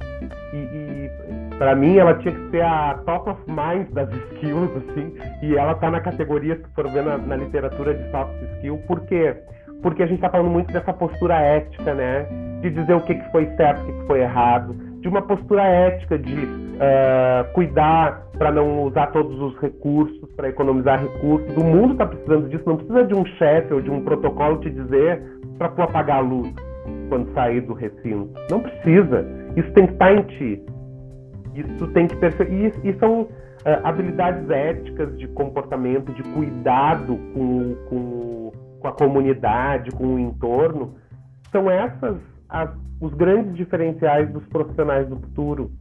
e, 0.53 0.57
e 0.57 1.57
para 1.57 1.75
mim, 1.75 1.97
ela 1.97 2.15
tinha 2.15 2.33
que 2.33 2.49
ser 2.49 2.61
a 2.61 2.95
top 3.05 3.29
of 3.29 3.41
mind 3.47 3.89
das 3.91 4.09
skills, 4.33 4.69
assim, 4.77 5.15
e 5.41 5.55
ela 5.55 5.75
tá 5.75 5.89
na 5.89 6.01
categoria, 6.01 6.57
se 6.57 6.75
for 6.75 6.89
ver 6.89 7.03
na, 7.03 7.17
na 7.17 7.37
literatura 7.37 7.93
de 7.93 8.11
soft 8.11 8.33
skill, 8.55 8.77
por 8.85 8.99
quê? 9.05 9.33
Porque 9.81 10.03
a 10.03 10.05
gente 10.05 10.17
está 10.17 10.29
falando 10.29 10.49
muito 10.49 10.73
dessa 10.73 10.91
postura 10.91 11.35
ética, 11.35 11.93
né? 11.93 12.25
De 12.61 12.69
dizer 12.69 12.95
o 12.95 13.01
que, 13.01 13.15
que 13.15 13.31
foi 13.31 13.45
certo, 13.55 13.81
o 13.81 13.85
que, 13.85 13.93
que 13.93 14.07
foi 14.07 14.21
errado, 14.21 14.75
de 15.07 15.09
uma 15.09 15.21
postura 15.21 15.63
ética 15.63 16.19
de 16.19 16.35
uh, 16.35 17.53
cuidar 17.53 18.27
para 18.37 18.51
não 18.51 18.83
usar 18.83 19.07
todos 19.07 19.39
os 19.39 19.57
recursos, 19.59 20.29
para 20.35 20.49
economizar 20.49 21.01
recursos. 21.01 21.55
O 21.55 21.63
mundo 21.63 21.93
está 21.93 22.05
precisando 22.05 22.49
disso, 22.49 22.63
não 22.67 22.75
precisa 22.75 23.05
de 23.05 23.15
um 23.15 23.25
chefe 23.37 23.73
ou 23.73 23.81
de 23.81 23.89
um 23.89 24.03
protocolo 24.03 24.57
te 24.57 24.69
dizer 24.69 25.23
para 25.57 25.69
tu 25.69 25.81
apagar 25.81 26.17
a 26.17 26.19
luz 26.19 26.53
quando 27.07 27.33
sair 27.33 27.61
do 27.61 27.73
recinto. 27.73 28.29
Não 28.51 28.59
precisa. 28.59 29.25
Isso 29.55 29.71
tem 29.71 29.87
que 29.87 29.93
estar 29.93 30.07
tá 30.07 30.13
em 30.13 30.23
ti. 30.23 30.65
Isso 31.55 31.87
tem 31.93 32.05
que 32.05 32.15
perceber. 32.17 32.73
E, 32.83 32.89
e 32.89 32.99
são 32.99 33.21
uh, 33.21 33.29
habilidades 33.85 34.49
éticas 34.49 35.17
de 35.17 35.27
comportamento, 35.29 36.11
de 36.11 36.23
cuidado 36.33 37.17
com, 37.33 37.75
com, 37.89 38.51
com, 38.81 38.87
a 38.89 38.91
comunidade, 38.91 39.89
com 39.91 40.15
o 40.15 40.19
entorno. 40.19 40.95
São 41.49 41.71
essas 41.71 42.17
as, 42.49 42.69
os 43.01 43.13
grandes 43.13 43.55
diferenciais 43.55 44.29
dos 44.31 44.45
profissionais 44.47 45.07
do 45.07 45.15
futuro. 45.17 45.71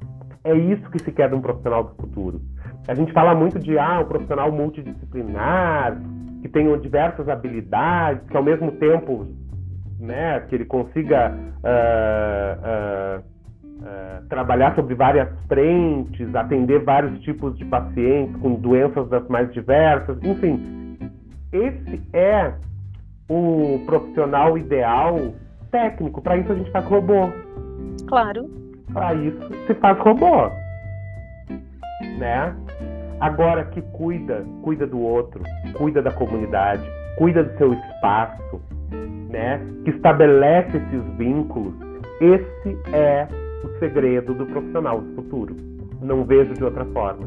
É 0.44 0.54
isso 0.54 0.88
que 0.90 1.02
se 1.02 1.10
quer 1.10 1.28
de 1.28 1.34
um 1.34 1.40
profissional 1.40 1.84
do 1.84 1.94
futuro. 1.96 2.40
A 2.86 2.94
gente 2.94 3.12
fala 3.12 3.34
muito 3.34 3.58
de 3.58 3.78
ah, 3.78 4.00
um 4.00 4.04
profissional 4.04 4.52
multidisciplinar, 4.52 6.00
que 6.40 6.48
tenha 6.48 6.76
diversas 6.78 7.28
habilidades, 7.28 8.28
que 8.28 8.36
ao 8.36 8.42
mesmo 8.42 8.70
tempo 8.72 9.26
né, 9.98 10.40
que 10.48 10.54
ele 10.54 10.64
consiga 10.64 11.32
uh, 11.32 13.18
uh, 13.18 13.24
uh, 13.80 14.28
trabalhar 14.28 14.74
sobre 14.74 14.94
várias 14.94 15.28
frentes, 15.48 16.32
atender 16.34 16.84
vários 16.84 17.18
tipos 17.22 17.56
de 17.58 17.64
pacientes 17.64 18.36
com 18.36 18.54
doenças 18.54 19.08
das 19.08 19.26
mais 19.28 19.52
diversas, 19.52 20.16
enfim, 20.22 20.96
esse 21.52 22.02
é 22.12 22.52
o 23.28 23.80
profissional 23.86 24.56
ideal 24.56 25.34
técnico. 25.70 26.20
Para 26.20 26.36
isso 26.36 26.52
a 26.52 26.54
gente 26.54 26.70
faz 26.70 26.84
robô. 26.86 27.30
Claro. 28.06 28.48
Para 28.92 29.14
isso 29.14 29.66
se 29.66 29.74
faz 29.74 29.98
robô, 29.98 30.48
né? 32.18 32.54
Agora 33.20 33.64
que 33.64 33.82
cuida, 33.82 34.44
cuida 34.62 34.86
do 34.86 35.00
outro, 35.00 35.42
cuida 35.74 36.02
da 36.02 36.12
comunidade, 36.12 36.82
cuida 37.16 37.42
do 37.42 37.56
seu 37.58 37.72
espaço, 37.72 38.60
né? 39.30 39.60
Que 39.84 39.90
estabelece 39.90 40.76
esses 40.76 41.02
vínculos. 41.16 41.74
Esse 42.20 42.78
é 42.92 43.26
o 43.64 43.78
segredo 43.78 44.34
do 44.34 44.46
profissional 44.46 45.00
do 45.00 45.14
futuro. 45.14 45.56
Não 46.00 46.24
vejo 46.24 46.54
de 46.54 46.62
outra 46.62 46.84
forma. 46.86 47.26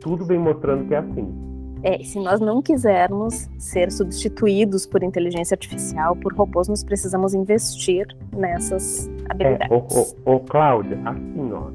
Tudo 0.00 0.24
vem 0.24 0.38
mostrando 0.38 0.86
que 0.86 0.94
é 0.94 0.98
assim. 0.98 1.47
É, 1.82 2.02
se 2.02 2.18
nós 2.18 2.40
não 2.40 2.60
quisermos 2.60 3.48
ser 3.58 3.92
substituídos 3.92 4.84
por 4.84 5.02
inteligência 5.02 5.54
artificial, 5.54 6.16
por 6.16 6.34
robôs, 6.34 6.68
nós 6.68 6.82
precisamos 6.82 7.34
investir 7.34 8.06
nessas 8.36 9.08
habilidades. 9.28 9.70
É, 9.70 9.74
ô, 9.74 10.32
ô, 10.32 10.34
ô 10.36 10.40
Cláudia, 10.40 10.98
assim, 11.04 11.52
ó, 11.52 11.70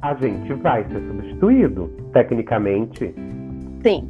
a 0.00 0.14
gente 0.14 0.52
vai 0.54 0.84
ser 0.84 1.00
substituído, 1.06 1.90
tecnicamente. 2.12 3.14
Sim. 3.82 4.08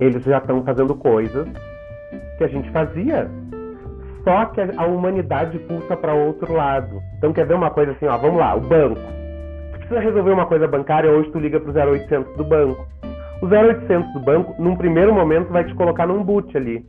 Eles 0.00 0.24
já 0.24 0.38
estão 0.38 0.64
fazendo 0.64 0.94
coisas 0.96 1.46
que 2.38 2.44
a 2.44 2.48
gente 2.48 2.70
fazia. 2.70 3.30
Só 4.24 4.46
que 4.46 4.60
a 4.60 4.86
humanidade 4.86 5.58
pulsa 5.60 5.96
para 5.96 6.12
outro 6.12 6.52
lado. 6.52 7.00
Então, 7.18 7.32
quer 7.32 7.46
ver 7.46 7.54
uma 7.54 7.70
coisa 7.70 7.92
assim, 7.92 8.06
ó, 8.06 8.16
vamos 8.18 8.38
lá, 8.38 8.54
o 8.54 8.60
banco. 8.60 9.00
Tu 9.72 9.78
precisa 9.78 10.00
resolver 10.00 10.32
uma 10.32 10.46
coisa 10.46 10.66
bancária, 10.66 11.10
hoje 11.10 11.30
tu 11.30 11.38
liga 11.38 11.60
pro 11.60 11.72
0800 11.72 12.36
do 12.36 12.44
banco. 12.44 12.86
O 13.40 13.46
0800 13.46 14.12
do 14.12 14.20
banco, 14.20 14.54
num 14.60 14.76
primeiro 14.76 15.14
momento, 15.14 15.52
vai 15.52 15.64
te 15.64 15.74
colocar 15.74 16.06
num 16.06 16.24
boot 16.24 16.56
ali. 16.56 16.84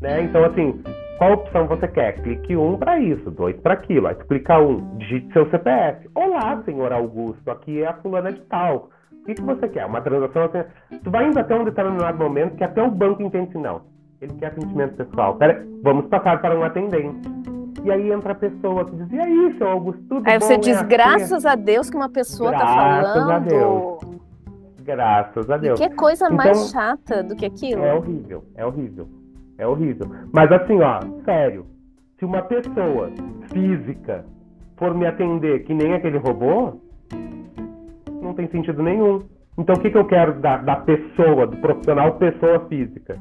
Né? 0.00 0.22
Então, 0.22 0.44
assim, 0.44 0.82
qual 1.16 1.32
opção 1.32 1.66
você 1.66 1.88
quer? 1.88 2.20
Clique 2.20 2.54
um 2.54 2.76
para 2.76 2.98
isso, 2.98 3.30
dois 3.30 3.56
para 3.60 3.74
aquilo. 3.74 4.06
Aí 4.06 4.14
tu 4.14 4.26
clica 4.26 4.58
um, 4.58 4.98
digite 4.98 5.32
seu 5.32 5.48
CPF. 5.50 6.08
Olá, 6.14 6.62
senhor 6.64 6.92
Augusto, 6.92 7.50
aqui 7.50 7.82
é 7.82 7.86
a 7.86 7.94
fulana 7.94 8.30
de 8.30 8.40
tal. 8.42 8.90
O 9.10 9.24
que, 9.24 9.34
que 9.34 9.42
você 9.42 9.66
quer? 9.68 9.86
Uma 9.86 10.02
transação 10.02 10.44
assim. 10.44 10.62
Tu 11.02 11.10
vai 11.10 11.26
indo 11.26 11.38
até 11.38 11.54
um 11.54 11.64
determinado 11.64 12.18
momento 12.18 12.56
que 12.56 12.64
até 12.64 12.82
o 12.82 12.90
banco 12.90 13.22
entende 13.22 13.48
assim, 13.48 13.62
não. 13.62 13.80
Ele 14.20 14.34
quer 14.34 14.48
atendimento 14.48 14.96
pessoal. 14.96 15.36
Pera, 15.36 15.66
vamos 15.82 16.06
passar 16.06 16.40
para 16.40 16.58
um 16.58 16.62
atendente. 16.62 17.28
E 17.82 17.90
aí 17.90 18.12
entra 18.12 18.32
a 18.32 18.34
pessoa 18.34 18.84
que 18.84 18.96
diz, 18.96 19.12
e 19.12 19.20
aí, 19.20 19.54
seu 19.58 19.68
Augusto, 19.68 20.02
tudo 20.08 20.28
Aí 20.28 20.38
bom? 20.38 20.44
você 20.44 20.58
diz, 20.58 20.80
é 20.80 20.84
graças 20.84 21.46
a 21.46 21.54
Deus 21.54 21.88
que 21.88 21.96
uma 21.96 22.08
pessoa 22.08 22.52
está 22.52 22.66
falando. 22.66 23.00
Graças 23.00 23.30
a 23.30 23.38
Deus. 23.38 24.05
Graças 24.86 25.50
a 25.50 25.56
Deus. 25.56 25.80
E 25.80 25.88
que 25.88 25.94
coisa 25.96 26.26
então, 26.26 26.36
mais 26.36 26.70
chata 26.70 27.22
do 27.22 27.34
que 27.34 27.44
aquilo? 27.44 27.84
É 27.84 27.92
horrível, 27.92 28.44
é 28.54 28.64
horrível. 28.64 29.08
É 29.58 29.66
horrível. 29.66 30.06
Mas 30.32 30.50
assim, 30.52 30.80
ó, 30.80 31.00
sério. 31.24 31.66
Se 32.18 32.24
uma 32.24 32.42
pessoa 32.42 33.10
física 33.52 34.24
for 34.76 34.94
me 34.94 35.06
atender 35.06 35.64
que 35.64 35.74
nem 35.74 35.92
aquele 35.94 36.18
robô, 36.18 36.80
não 38.22 38.32
tem 38.32 38.48
sentido 38.48 38.82
nenhum. 38.82 39.22
Então 39.58 39.74
o 39.74 39.80
que, 39.80 39.90
que 39.90 39.98
eu 39.98 40.06
quero 40.06 40.34
da, 40.40 40.58
da 40.58 40.76
pessoa, 40.76 41.46
do 41.46 41.56
profissional 41.56 42.14
pessoa 42.14 42.60
física? 42.68 43.18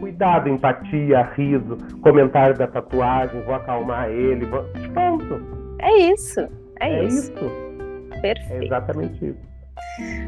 Cuidado, 0.00 0.48
empatia, 0.48 1.22
riso, 1.34 1.78
comentário 2.02 2.56
da 2.56 2.66
tatuagem, 2.66 3.42
vou 3.42 3.54
acalmar 3.54 4.10
ele. 4.10 4.44
Vou... 4.46 4.64
Pronto. 4.92 5.40
É 5.78 5.96
isso. 6.12 6.40
É, 6.78 6.92
é 6.92 7.04
isso. 7.04 7.32
isso. 7.32 8.20
Perfeito. 8.20 8.52
É 8.52 8.64
exatamente 8.66 9.26
isso. 9.26 9.50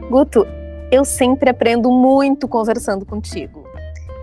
Guto, 0.08 0.46
eu 0.92 1.06
sempre 1.06 1.48
aprendo 1.48 1.90
muito 1.90 2.46
conversando 2.46 3.06
contigo. 3.06 3.66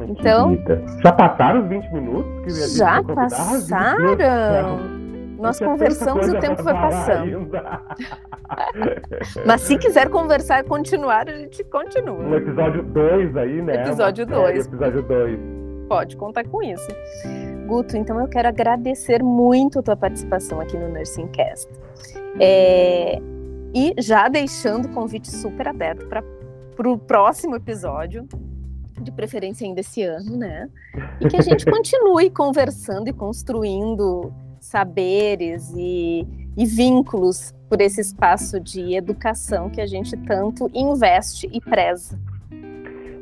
Então. 0.02 0.56
Já 1.02 1.12
passaram 1.12 1.64
os 1.64 1.68
20 1.68 1.92
minutos? 1.92 2.78
já 2.78 3.04
passaram. 3.04 5.00
Nós 5.40 5.58
conversamos 5.58 6.28
e 6.28 6.32
o 6.32 6.40
tempo 6.40 6.62
foi 6.62 6.74
passando. 6.74 7.50
Mas 9.46 9.62
se 9.62 9.78
quiser 9.78 10.10
conversar 10.10 10.60
e 10.60 10.64
continuar, 10.64 11.28
a 11.28 11.36
gente 11.36 11.64
continua. 11.64 12.22
No 12.22 12.36
episódio 12.36 12.84
2 12.84 13.36
aí, 13.38 13.62
né? 13.62 13.82
Episódio 13.82 14.26
2. 14.26 14.68
Episódio 14.68 15.02
2. 15.02 15.40
Pode 15.88 16.18
contar 16.18 16.46
com 16.48 16.62
isso. 16.62 16.88
Guto, 17.68 17.98
então 17.98 18.20
eu 18.20 18.28
quero 18.28 18.48
agradecer 18.48 19.24
muito 19.24 19.80
a 19.80 19.82
tua 19.82 19.96
participação 19.96 20.60
aqui 20.60 20.78
no 20.78 20.90
Nursing 20.90 21.28
Cast. 21.28 21.70
É... 22.40 23.20
E 23.74 23.94
já 23.98 24.28
deixando 24.28 24.86
o 24.86 24.90
convite 24.90 25.32
super 25.32 25.68
aberto 25.68 26.06
para 26.08 26.22
o 26.88 26.98
próximo 26.98 27.56
episódio, 27.56 28.28
de 29.02 29.12
preferência 29.12 29.66
ainda 29.66 29.80
esse 29.80 30.04
ano, 30.04 30.38
né? 30.38 30.70
E 31.20 31.28
que 31.28 31.38
a 31.38 31.42
gente 31.42 31.66
continue 31.70 32.30
conversando 32.30 33.08
e 33.08 33.14
construindo 33.14 34.32
saberes 34.60 35.74
e, 35.76 36.28
e, 36.58 36.66
vínculos 36.66 37.54
por 37.70 37.80
esse 37.80 38.02
espaço 38.02 38.60
de 38.60 38.94
educação 38.94 39.70
que 39.70 39.80
a 39.80 39.86
gente 39.86 40.18
tanto 40.18 40.70
investe 40.74 41.50
e 41.52 41.62
preza. 41.62 42.20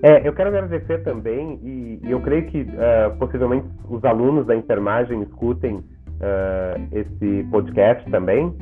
É, 0.01 0.27
eu 0.27 0.33
quero 0.33 0.49
agradecer 0.49 1.03
também, 1.03 1.59
e, 1.63 1.99
e 2.03 2.11
eu 2.11 2.21
creio 2.21 2.45
que 2.47 2.61
uh, 2.61 3.17
possivelmente 3.17 3.67
os 3.89 4.03
alunos 4.03 4.45
da 4.45 4.55
enfermagem 4.55 5.23
escutem 5.23 5.75
uh, 5.75 6.87
esse 6.91 7.47
podcast 7.49 8.09
também. 8.09 8.55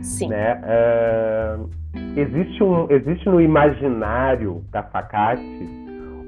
Sim. 0.00 0.28
Né? 0.28 0.60
Uh, 0.60 1.79
existe, 2.16 2.62
um, 2.62 2.86
existe 2.90 3.28
no 3.28 3.40
imaginário 3.40 4.62
da 4.70 4.82
Facate 4.82 5.80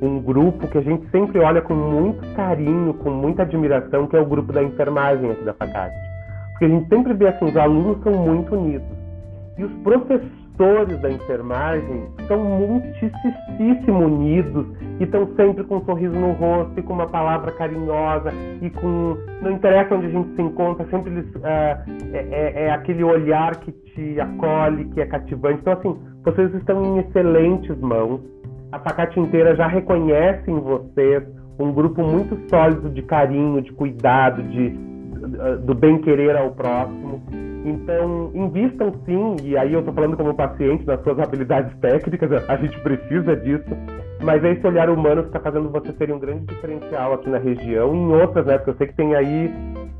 um 0.02 0.20
grupo 0.20 0.66
que 0.66 0.78
a 0.78 0.82
gente 0.82 1.08
sempre 1.10 1.38
olha 1.38 1.62
com 1.62 1.74
muito 1.74 2.26
carinho, 2.34 2.92
com 2.94 3.10
muita 3.10 3.42
admiração, 3.42 4.08
que 4.08 4.16
é 4.16 4.20
o 4.20 4.26
grupo 4.26 4.52
da 4.52 4.62
enfermagem 4.62 5.30
aqui 5.30 5.44
da 5.44 5.54
Facate. 5.54 5.94
Porque 6.50 6.64
a 6.64 6.68
gente 6.68 6.88
sempre 6.88 7.14
vê 7.14 7.28
assim, 7.28 7.44
os 7.44 7.56
alunos 7.56 8.02
são 8.02 8.12
muito 8.12 8.52
unidos. 8.52 8.88
E 9.56 9.64
os 9.64 9.72
professores 9.84 11.00
da 11.00 11.10
enfermagem 11.10 12.08
são 12.26 12.42
muitíssimo 12.42 14.06
unidos 14.06 14.66
e 14.98 15.04
estão 15.04 15.28
sempre 15.36 15.62
com 15.64 15.76
um 15.76 15.84
sorriso 15.84 16.14
no 16.14 16.32
rosto 16.32 16.80
e 16.80 16.82
com 16.82 16.94
uma 16.94 17.06
palavra 17.06 17.52
carinhosa 17.52 18.32
e 18.60 18.70
com... 18.70 19.16
Não 19.40 19.52
interessa 19.52 19.94
onde 19.94 20.06
a 20.06 20.10
gente 20.10 20.34
se 20.34 20.42
encontra, 20.42 20.84
sempre 20.90 21.12
eles... 21.12 21.32
Uh, 21.36 22.02
é, 22.12 22.26
é, 22.30 22.64
é 22.64 22.70
aquele 22.72 23.04
olhar 23.04 23.54
que 23.60 23.72
te 23.94 24.20
acolhe, 24.20 24.84
que 24.86 25.00
é 25.00 25.06
cativante. 25.06 25.60
Então, 25.60 25.72
assim, 25.72 25.98
vocês 26.24 26.54
estão 26.54 26.84
em 26.84 26.98
excelentes 27.00 27.78
mãos 27.80 28.20
a 28.72 28.78
Facate 28.78 29.20
inteira 29.20 29.54
já 29.54 29.66
reconhece 29.66 30.50
em 30.50 30.58
vocês 30.58 31.22
um 31.58 31.70
grupo 31.72 32.02
muito 32.02 32.38
sólido 32.48 32.88
de 32.88 33.02
carinho, 33.02 33.60
de 33.60 33.70
cuidado, 33.70 34.42
de, 34.42 34.70
do 35.66 35.74
bem-querer 35.74 36.34
ao 36.34 36.52
próximo. 36.52 37.22
Então, 37.66 38.30
invistam 38.34 38.92
sim, 39.04 39.36
e 39.44 39.56
aí 39.58 39.74
eu 39.74 39.80
estou 39.80 39.94
falando 39.94 40.16
como 40.16 40.34
paciente 40.34 40.86
nas 40.86 41.00
suas 41.02 41.18
habilidades 41.18 41.78
técnicas, 41.80 42.32
a 42.48 42.56
gente 42.56 42.80
precisa 42.80 43.36
disso, 43.36 43.68
mas 44.24 44.42
é 44.42 44.52
esse 44.52 44.66
olhar 44.66 44.88
humano 44.88 45.22
que 45.22 45.28
está 45.28 45.38
fazendo 45.38 45.68
você 45.68 45.92
ser 45.92 46.10
um 46.10 46.18
grande 46.18 46.46
diferencial 46.46 47.12
aqui 47.12 47.28
na 47.28 47.38
região 47.38 47.94
e 47.94 47.98
em 47.98 48.10
outras, 48.10 48.46
né? 48.46 48.56
Porque 48.56 48.70
eu 48.70 48.76
sei 48.76 48.86
que 48.86 48.94
tem 48.94 49.14
aí 49.14 49.52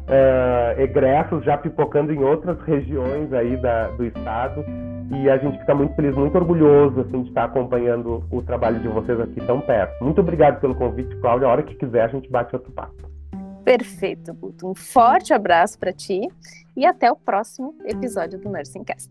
uh, 0.09 0.81
egressos 0.81 1.45
já 1.45 1.57
pipocando 1.57 2.13
em 2.13 2.23
outras 2.23 2.61
regiões 2.63 3.33
aí 3.33 3.57
da, 3.57 3.89
do 3.89 4.05
estado 4.05 4.65
e 5.11 5.29
a 5.29 5.37
gente 5.37 5.59
fica 5.59 5.75
muito 5.75 5.95
feliz, 5.95 6.15
muito 6.15 6.37
orgulhoso 6.37 7.01
assim, 7.01 7.23
de 7.23 7.29
estar 7.29 7.45
acompanhando 7.45 8.25
o 8.31 8.43
trabalho 8.43 8.81
de 8.81 8.89
vocês 8.89 9.21
aqui 9.21 9.41
tão 9.47 9.61
perto. 9.61 10.03
Muito 10.03 10.21
obrigado 10.21 10.61
pelo 10.61 10.75
convite, 10.75 11.15
Cláudia. 11.17 11.47
A 11.47 11.51
hora 11.51 11.63
que 11.63 11.75
quiser, 11.75 12.03
a 12.03 12.09
gente 12.09 12.31
bate 12.31 12.55
outro 12.55 12.73
papo. 12.73 13.11
Perfeito, 13.65 14.33
Guto. 14.35 14.69
Um 14.69 14.75
forte 14.75 15.33
abraço 15.33 15.79
para 15.79 15.93
ti 15.93 16.29
e 16.77 16.85
até 16.85 17.13
o 17.13 17.17
próximo 17.17 17.75
episódio 17.85 18.39
do 18.39 18.49
Nursing 18.49 18.85
Cast. 18.85 19.11